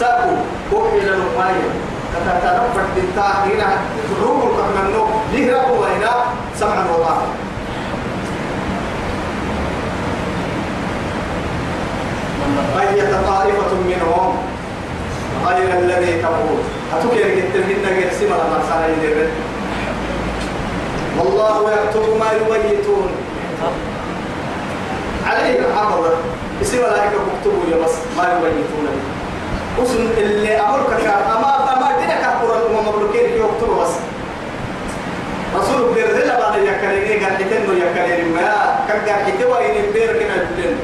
ساكو 0.00 0.30
وحي 0.72 1.00
للماية 1.00 1.89
كتتنفر 2.14 2.84
بالتاء 2.96 3.48
هنا 3.54 3.70
روح 4.22 4.42
الكحمنو 4.44 5.06
ليه 5.32 5.56
ربو 5.56 5.84
هنا 5.84 6.12
سمعا 6.60 6.84
وطاعة 6.90 7.22
بيت 12.76 13.14
طائفة 13.26 13.74
منهم 13.86 14.36
غير 15.46 15.78
الذي 15.78 16.22
تقول 16.22 16.58
أتوكي 16.98 17.40
التلهن 17.40 17.86
غير 17.86 18.10
لما 18.22 18.62
صار 18.70 18.90
يدير 18.90 19.28
والله 21.18 21.72
يكتب 21.72 22.02
ما 22.20 22.26
يبيتون 22.32 23.10
عليه 25.26 25.58
الحفظ 25.58 26.04
اسم 26.62 26.78
ملائكة 26.78 27.12
يكتبوا 27.36 27.64
يا 27.70 27.84
بس 27.84 27.92
ما 28.16 28.22
يبيتون 28.24 28.88
وسن 29.78 30.08
اللي 30.18 30.60
أمرك 30.60 30.92
أما 31.36 31.72
أما 31.72 31.98
دينك 32.00 32.24
أقول 32.24 32.50
الأمم 32.56 32.88
مملوكين 32.88 33.24
يكتبوا 33.24 33.82
بس. 33.82 33.90
رسول 35.56 35.94
بير 35.94 36.06
ذلا 36.10 36.40
بعد 36.40 36.56
يكرين 36.62 37.24
قال 37.24 37.34
حتنو 37.36 37.72
يكرين 37.72 38.32
ما 38.34 38.76
كان 38.88 39.00
قال 39.08 39.24
حتوا 39.26 39.58
إن 39.58 39.92
بير 39.92 40.12
كنا 40.12 40.36
جلن 40.56 40.76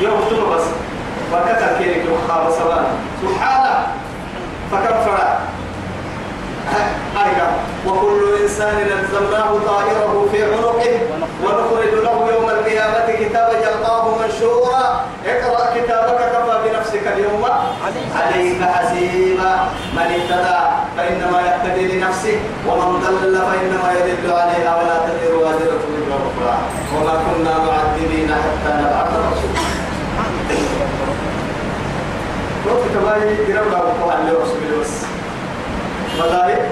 يكتبوا 0.00 0.54
بس. 0.54 0.62
وكتب 1.32 1.78
كيرك 1.78 2.04
وخاب 2.12 2.50
سواء 2.58 2.90
سبحانه 3.22 3.86
فكفر 4.72 5.18
أيضا 7.16 7.48
وكل 7.86 8.42
إنسان 8.42 8.76
ألزمناه 8.76 9.58
طائره 9.66 10.28
في 10.32 10.44
عنقه. 10.44 11.00
عليك 18.16 18.62
حسيبا. 18.62 19.52
من 19.96 19.98
اهتدى 20.02 20.60
فإنما 20.96 21.40
يهتدي 21.40 21.98
لنفسه 21.98 22.36
ومن 22.68 23.00
ضل 23.00 23.36
فإنما 23.38 23.92
يدل 23.92 24.32
عليها 24.32 24.76
ولا 24.76 24.96
تزر 25.06 25.34
وازرة 25.34 25.82
وزر 25.90 26.16
أخرى 26.28 26.58
وما 26.96 27.14
كنا 27.26 27.58
معذبين 27.58 28.28
حتى 28.34 28.72
نبعث 28.80 29.08
رسولا. 29.08 29.64
وقت 32.66 32.84
كباري 32.94 33.52
قرب 33.52 33.72
وقوع 33.72 34.14
اللي 34.18 34.32
رسول 34.32 34.80
بس 34.80 34.90
مذاهب 36.18 36.66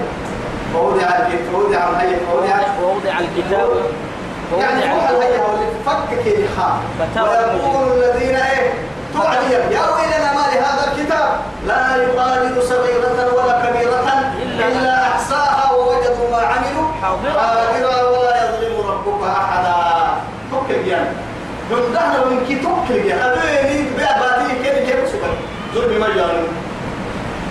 ووضع 0.75 1.01
الكتاب 1.01 1.53
ووضع 1.53 1.89
الهيئة 1.89 2.19
ووضع 2.33 2.55
ووضع 2.83 3.19
الكتاب 3.19 3.69
يعني 4.59 4.93
هو 4.93 5.19
واللي 5.19 5.67
تفكك 5.85 6.37
الخاء 6.37 6.79
فترى 6.99 7.29
ويقول 7.29 8.03
الذين 8.03 8.35
إيه؟ 8.35 8.73
تعلم 9.13 9.71
يا 9.71 9.83
ويلنا 9.95 10.33
ما 10.33 10.45
لهذا 10.53 10.83
الكتاب؟ 10.91 11.29
لا 11.67 11.95
يغادر 12.03 12.61
صغيرة 12.61 13.33
ولا 13.35 13.65
كبيرة 13.65 14.03
إلا 14.59 15.07
أحصاها 15.07 15.71
ووجدوا 15.71 16.29
ما 16.31 16.37
عملوا. 16.37 16.87
حاضرا. 17.01 18.09
ولا 18.09 18.35
يظلم 18.43 18.87
ربك 18.87 19.27
أحدا. 19.27 19.73
توكل 20.51 20.87
يعني 20.87 21.09
جندها 21.69 22.25
من 22.29 22.45
كي 22.47 22.55
توكل 22.55 23.05
يعني 23.05 23.21
أبيني 23.23 23.89
بأباتي 23.97 24.53
كيف 24.63 24.77
يجيب 24.77 25.07
سبب 25.07 25.33
ظلم 25.75 25.99
ما 25.99 26.07
يعني 26.07 26.47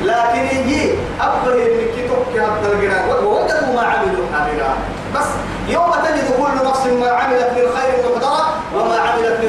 لكن 0.03 0.57
يجي 0.57 0.95
أفضل 1.21 1.55
من 1.57 1.87
كي 1.95 2.41
حتى 2.41 2.67
القرآن 2.73 3.25
ووجدوا 3.25 3.75
ما 3.75 3.83
عملوا 3.83 4.27
حاضرا. 4.33 4.75
بس 5.15 5.27
يوم 5.69 5.93
تجد 5.93 6.37
كل 6.39 6.67
نفس 6.69 6.87
ما 6.87 7.11
عملت 7.11 7.51
من 7.57 7.67
خير 7.77 7.95
محضرة 8.17 8.49
وما 8.75 8.97
عملت 8.99 9.41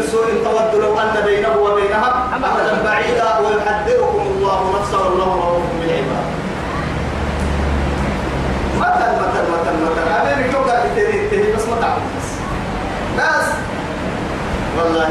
أمدا 2.63 2.83
بعيدا 2.83 3.37
ويحذركم 3.39 4.21
الله 4.21 4.79
نفسه 4.79 4.99
والله 5.05 5.25
رؤوف 5.25 5.63
بالعباد. 5.79 6.27
مثل 8.79 9.11
مثل 9.21 9.43
مثل 9.51 9.73
مثل 9.83 10.07
أبي 10.11 10.43
بيجوك 10.43 10.65
تهي 10.95 11.27
تهي 11.29 11.51
بس 11.55 11.65
ما 11.67 11.81
تعمل 11.81 12.01
بس. 13.17 13.45
والله. 14.77 15.09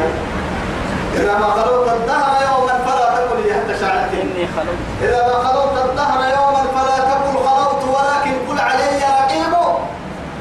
إذا 1.16 1.38
ما 1.38 1.46
خلوت 1.50 1.88
الدهر 1.88 2.42
يوما 2.42 2.72
فلا 2.86 3.14
تقل 3.14 3.80
شعرك. 3.80 4.10
إني 4.22 4.46
خلقت 4.56 4.80
إذا 5.02 5.26
ما 5.26 5.48
خلوت 5.48 5.90
الدهر 5.90 6.20
يوما 6.20 6.62
فلا 6.74 6.98
تقل 6.98 7.34
خلوت 7.46 7.82
ولكن 7.84 8.34
قل 8.48 8.60
علي 8.60 9.02
رقيب 9.20 9.54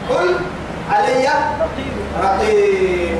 قل 0.09 0.35
علي 0.91 1.27
رقيب 1.59 1.93
رقيب 2.23 3.17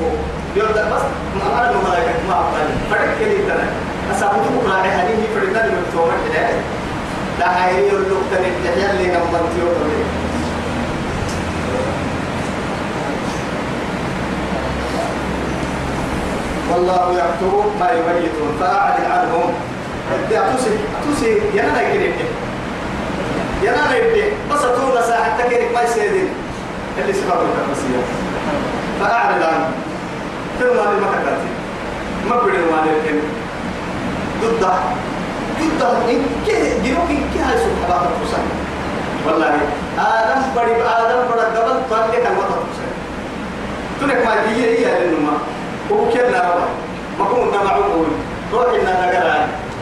يرد 0.56 0.72
بس 0.74 1.02
ما 1.38 1.60
أنا 1.60 1.72
ملائكة 1.88 2.12
ما 2.28 2.34
أقبل 2.34 2.68
فرق 2.90 3.18
كلي 3.18 3.38
ترى 3.38 3.66
أسابتك 4.22 4.66
راعي 4.66 4.88
هذه 4.88 5.26
فرقنا 5.34 5.66
من 5.66 5.90
تومر 5.92 6.14
كده 6.34 6.48
لا 7.38 7.48
حيري 7.48 7.90
اللوك 7.90 8.22
تاني 8.30 8.46
تحيا 8.64 8.90
اللي 8.90 9.06
نمبر 9.06 9.40
تيو 9.54 9.66
تبي 9.66 10.02
والله 16.70 17.12
يكتب 17.12 17.64
ما 17.80 17.90
يبيتون 17.90 18.56
فأعرض 18.60 19.04
عنهم 19.10 19.54
أتوسي 20.32 20.70
أتوسي 21.02 21.38
ينا 21.54 21.82
يكريك 21.82 22.14
ينا 23.62 23.96
يبدي 23.96 24.24
بس 24.52 24.64
أتونا 24.64 25.02
ساعة 25.02 25.38
تكريك 25.38 25.74
ما 25.74 25.82
يسيدين 25.82 26.28
اللي 26.98 27.12
سبب 27.12 27.26
الكرسية 27.28 28.02
فأعرض 29.00 29.42
عنهم 29.42 29.72
كل 30.58 30.66
ما 30.66 30.84
ما 30.84 31.06
كتبت 31.12 31.42
ما 32.30 32.36
بدي 32.36 32.58
ما 32.58 32.86
لكن 32.86 33.41
ضد 34.42 34.64
ضد 35.60 35.82
إن 36.10 36.20
كه 36.46 36.62
جنوك 36.84 37.10
إن 37.10 37.24
كه 37.34 37.40
هاي 37.48 37.56
سبحان 37.64 38.06
الله 38.22 38.42
والله 39.26 39.54
آدم 39.98 40.40
بدي 40.56 40.72
آدم 40.82 41.20
بڑا 41.30 41.44
قبل 41.56 41.76
تاني 41.90 42.16
كان 42.24 42.34
ما 42.34 42.44
تفسر 42.50 42.88
تنك 44.00 44.26
ما. 44.26 44.32
هي 44.50 44.78
هي 44.78 44.84
لأنه 44.84 45.32
هو 45.90 46.10
كنا 46.12 46.40
ربع 46.48 46.66
ما 47.18 47.24
كون 47.30 47.48
نمعون 47.54 48.10
روح 48.52 48.66
إننا 48.74 48.94
نقرأ 49.06 49.36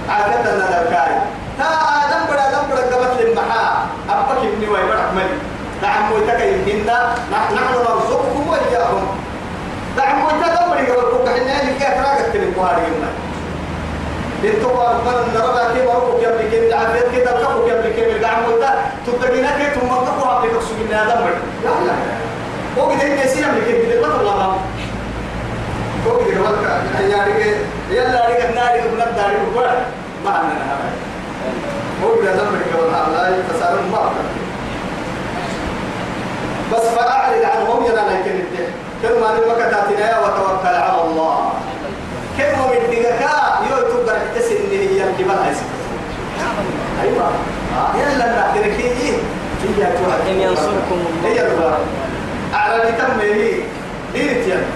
عادتنا 0.09 0.53
نذكاري 0.57 1.17
تا 1.59 1.69
آدم 2.01 2.23
بڑا 2.29 2.43
آدم 2.49 2.63
بڑا 2.71 2.83
قبل 2.93 3.25
للمحا 3.25 3.87
أبك 4.11 4.39
ابني 4.45 4.67
ويبرك 4.69 5.09
ملي 5.17 5.37
نعم 5.83 6.13
ويتك 6.13 6.41
يمكننا 6.41 6.99
نحن 7.33 7.55
نرزقكم 7.55 8.49
وإياهم. 8.51 9.05
نعم 9.97 10.17
ويتك 10.25 10.57
بڑي 10.71 10.85
قبل 10.91 11.11
كوك 11.13 11.29
حنا 11.29 11.61
اللي 11.61 11.73
كيف 11.81 11.97
راقت 12.05 12.27
كلمة 12.33 13.11
يتسارون 33.41 33.91
ما 33.93 34.11
بس 36.73 36.83
فأعرض 36.89 37.45
عنهم 37.45 37.85
يلا 37.85 38.01
لكن 38.01 38.45
كل 39.03 39.21
ما 39.21 39.37
نبقى 39.37 39.71
تاتنا 39.71 40.19
وتوكل 40.21 40.67
على 40.75 41.03
الله 41.03 41.53
كل 42.37 42.43
ما 42.59 42.67
من 42.67 42.87
دقيقة 42.87 43.61
يو 43.71 43.77
تقدر 43.77 44.19
تحس 44.35 44.51
إن 44.53 44.71
هي 44.71 45.11
الكبار 45.11 45.37
هاي 45.39 45.55
أيوة 47.03 47.31
آه 47.77 47.97
يلا 47.97 48.41
نحترك 48.41 48.81
هي 49.63 49.87
إن 50.31 50.41
ينصركم 50.41 50.93
الله. 50.93 51.33
هي 51.33 51.41
الغرب 51.47 51.79
أعلى 52.55 52.93
تم 52.93 53.21
هي 53.21 53.53
ديرت 54.15 54.47
يعني 54.49 54.67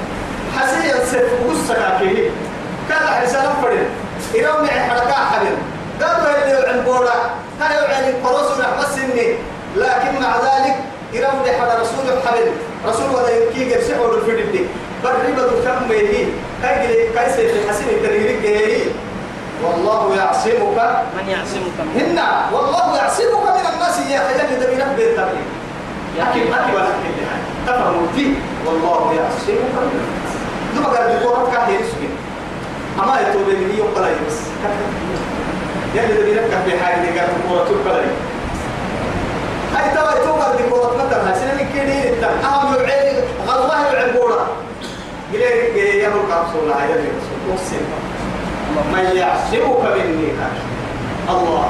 حسيا 0.58 1.04
سيف 1.04 1.24
قصة 1.48 1.74
كاكيه 1.74 2.30
كان 2.88 2.98
حسنا 3.08 3.54
فرد 3.62 3.86
إيران 4.34 4.62
معي 4.64 4.80
حركة 4.80 5.12
حبيب 5.12 5.56
قالوا 6.02 6.44
اللي 6.44 6.68
عن 6.68 6.84
بورا 6.84 7.14
كان 7.60 7.70
يوعي 7.72 8.10
القروس 8.10 8.58
ونحبس 8.58 8.98
إني 8.98 9.34
لكن 9.76 10.22
مع 10.22 10.36
ذلك 10.36 10.76
إيران 11.14 11.42
دي 11.44 11.52
حدا 11.52 11.74
رسول 11.74 12.22
حبيب 12.26 12.52
رسول 12.86 13.14
ولا 13.14 13.30
يكي 13.30 13.74
قرسي 13.74 13.94
حول 13.94 14.14
الفرد 14.14 14.52
دي 14.52 14.60
بريبة 15.04 15.42
كم 15.42 15.92
هي 15.92 17.08
كاي 17.14 17.32
سيف 17.36 17.70
حسين 17.70 17.88
التنيرك 17.88 18.44
هي 18.44 18.76
والله 19.64 20.16
يعصمك 20.16 20.78
من 21.16 21.28
يعصمك؟ 21.28 21.76
من 21.80 22.00
هن. 22.00 22.18
والله 22.54 22.96
يعصمك 22.96 23.44
من 23.56 23.66
الناس 23.74 23.98
يا 24.10 24.18
خيال 24.28 24.60
ده 24.60 24.66
بينبه 24.66 25.04
التبليغ 25.10 25.46
لكن 26.18 26.50
ما 26.50 26.66
في 26.66 26.76
ولا 26.76 26.84
كل 27.02 27.26
حاجة 27.30 27.44
تفهموا 27.66 28.06
دي 28.16 28.34
والله 28.66 29.12
يعصمك 29.18 29.72
من 29.76 29.90
الناس. 29.92 30.32
دوما 30.74 30.88
قال 30.98 31.16
بكورة 31.18 31.50
كان 31.52 31.74
يسكن. 31.74 32.12
أما 33.02 33.20
يتوب 33.20 33.42
من 33.48 33.74
يوم 33.78 33.88
بلا 33.96 34.08
بس. 34.26 34.38
يعني 35.96 36.12
ده 36.14 36.24
بينبه 36.24 36.76
بحاجة 36.76 37.00
دي 37.02 37.18
قال 37.20 37.28
بكورة 37.44 37.64
تبلا 37.64 38.04
هاي 39.76 39.94
توا 39.96 40.20
يتوب 40.20 40.38
قال 40.40 40.56
بكورة 40.62 40.96
مثلا 41.06 41.28
هاي 41.28 41.34
سنة 41.40 41.68
كده 41.74 42.08
التم 42.10 42.46
أهم 42.48 42.74
يعين 42.74 43.24
غلطه 43.48 43.92
يعين 43.92 44.12
بورا 44.14 44.46
قلت 45.32 45.76
يا 45.76 46.08
ابو 46.08 46.18
كابسولا 46.28 46.82
هاي 46.82 46.92
اللي 46.92 47.08
رسول 47.54 47.80
من 48.92 49.16
يعصمك 49.16 49.82
مني 49.96 50.32
الله. 51.28 51.66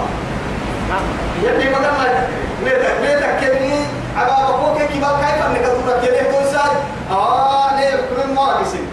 يلي 1.43 1.71
ما 1.71 1.79
قال 1.79 2.29
ليتك 2.65 2.95
ليتك 3.03 3.39
كني 3.41 3.75
عبا 4.17 4.33
بقوك 4.33 4.79
كيف 4.79 5.05
كيف 5.05 5.67
تقول 5.67 6.01
كليه 6.01 6.23
كل 6.23 6.45
سال 6.53 6.73
آه 7.11 7.81
ليه؟ 7.81 7.97
كل 7.97 8.35
ما 8.35 8.43
قسم 8.43 8.87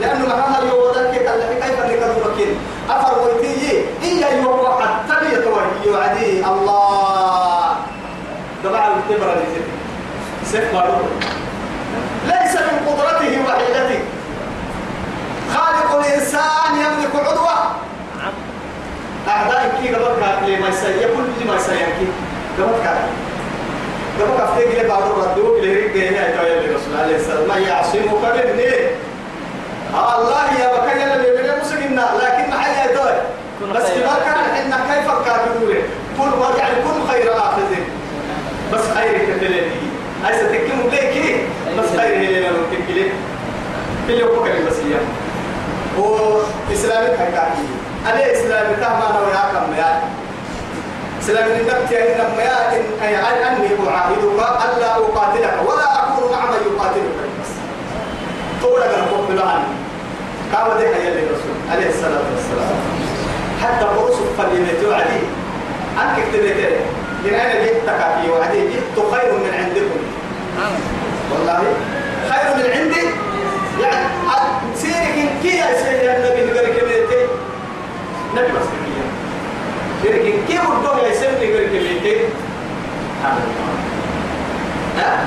لأنه 0.00 0.26
ما 0.26 0.34
هذا 0.34 0.66
يوضك 0.68 1.10
كيف 1.10 1.22
كيف 1.62 1.80
أنك 1.80 2.00
تقول 2.00 2.34
كليه 2.34 2.54
أفر 2.90 3.18
ويتي 3.18 3.84
هي 4.02 4.42
يوم 4.42 4.66
حتى 4.82 5.34
يتوهي 5.34 5.70
يعدي 5.86 6.46
الله. 6.46 7.76
دبع 8.64 8.86
التبر 8.86 9.32
اللي 9.32 9.62
سيف 10.44 10.64
ليس 12.26 12.54
من 12.56 12.88
قدرته 12.88 13.32
وحيلته. 13.46 14.01
كاتلي 20.42 20.60
ما 20.60 20.68
يسير 20.68 21.08
كل 21.16 21.46
ما 21.46 21.56
يسير 21.56 21.76
كي 21.76 22.06
قبل 22.58 22.72
كاتلي 22.84 23.12
قبل 24.20 24.32
كفتي 24.38 24.80
كي 24.80 24.88
بعد 24.88 25.02
الردو 25.02 25.60
كي 25.60 25.74
ريك 25.74 25.92
جاي 25.94 26.08
هاي 26.08 26.32
توي 26.32 26.58
الرسول 26.58 26.96
عليه 27.02 27.16
السلام 27.16 27.48
ما 27.48 27.56
يعصمك 27.56 28.24
مني 28.46 28.74
الله 29.94 30.44
يا 30.60 30.68
بكي 30.74 31.00
يلا 31.00 31.16
بيبني 31.16 31.60
مسكنا 31.60 32.06
لكن 32.22 32.50
ما 32.50 32.58
حي 32.58 32.88
توي 32.88 33.14
بس 33.74 33.90
كما 33.90 34.16
كان 34.24 34.56
إن 34.56 34.70
كيف 34.70 35.10
كاتلوه 35.26 35.82
كل 36.18 36.38
ما 36.40 36.56
يعني 36.58 36.74
كل 36.74 37.12
خير 37.12 37.36
آخذين 37.36 37.84
بس 38.72 38.80
خير 38.96 39.18
كتلي 39.18 39.60
هاي 40.24 40.34
ستكلم 40.38 40.90
ليكي 40.90 41.36
بس 41.78 42.00
خير 42.00 42.18
هي 42.18 42.40
لنا 42.40 42.58
تكلي 42.72 43.04
كل 44.06 44.12
يوم 44.12 44.44
كلمة 44.44 44.70
بس 44.70 44.76
هي 44.76 44.96
هو 45.98 46.40
إسلامي 46.72 47.16
حكاكي 47.18 47.66
أنا 48.06 48.32
إسلامي 48.32 48.76
أنا 48.76 49.20
وياكم 49.20 49.74
يا 49.78 50.21
إسلامي 51.22 51.62
نبت 51.62 51.90
يا 51.92 52.22
إن 52.76 53.02
أي 53.02 53.16
أني 53.16 53.88
أعاهدك 53.88 54.22
ألا 54.38 54.96
أقاتلك 54.96 55.54
ولا 55.66 55.86
أكون 56.02 56.32
مع 56.32 56.50
من 56.50 56.74
يقاتلك 56.74 57.22
أنا 58.94 59.06
أقول 59.10 59.26
بلاني 59.28 59.64
كما 60.52 60.76
دي 60.78 60.86
حيا 60.94 61.08
الرسول 61.08 61.56
عليه 61.70 61.88
الصلاة 61.88 62.22
والسلام 62.34 62.76
حتى 63.62 63.84
برس 63.84 64.16
فليمت 64.38 64.84
وعدي 64.88 65.20
أنك 66.02 66.18
اكتبت 66.18 66.78
من 67.24 67.34
أين 67.34 67.64
جئتك 67.64 68.00
في 68.22 68.30
وعدي 68.30 68.58
جئت 68.68 68.96
خير 69.12 69.32
من 69.32 69.50
عندكم 69.58 70.00
نعم 70.58 70.72
والله 71.32 71.62
خير 72.30 72.56
من 72.56 72.80
عندي 72.80 73.06
يعني 73.82 74.06
سيرك 74.74 75.28
كي 75.42 75.56
يا 75.56 75.66
سيدي 75.82 76.16
النبي 76.16 76.52
نقول 76.52 76.66
كلمتين 76.66 77.28
نبي 78.36 78.52
بس 78.52 78.81
لكن 80.04 80.32
كي 80.48 80.58
ودوه 80.58 80.98
يا 81.06 81.14
سيدي 81.14 81.52
نقول 81.52 81.66
كلمتين 81.68 82.18
ها؟ 84.98 85.24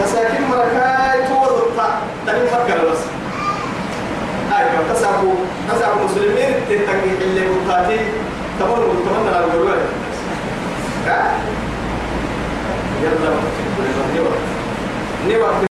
تساكن 0.00 0.44
مركاي 0.50 1.28
تور 1.28 1.72
تاني 2.26 2.46
فكر 2.46 2.90
بس 2.90 2.98
كم 4.50 4.94
تساكو؟ 4.94 5.32
تساكو 5.68 6.04
مسلمين 6.04 6.54
تتقي 6.68 7.10
اللي 7.24 7.40
بطاتي 7.48 7.98
تمر 8.60 8.76
تمر 9.06 9.34
على 9.34 9.44
الجوال 9.44 9.78
ها؟ 11.06 11.32
يلا. 13.02 13.30
نوقف 15.28 15.69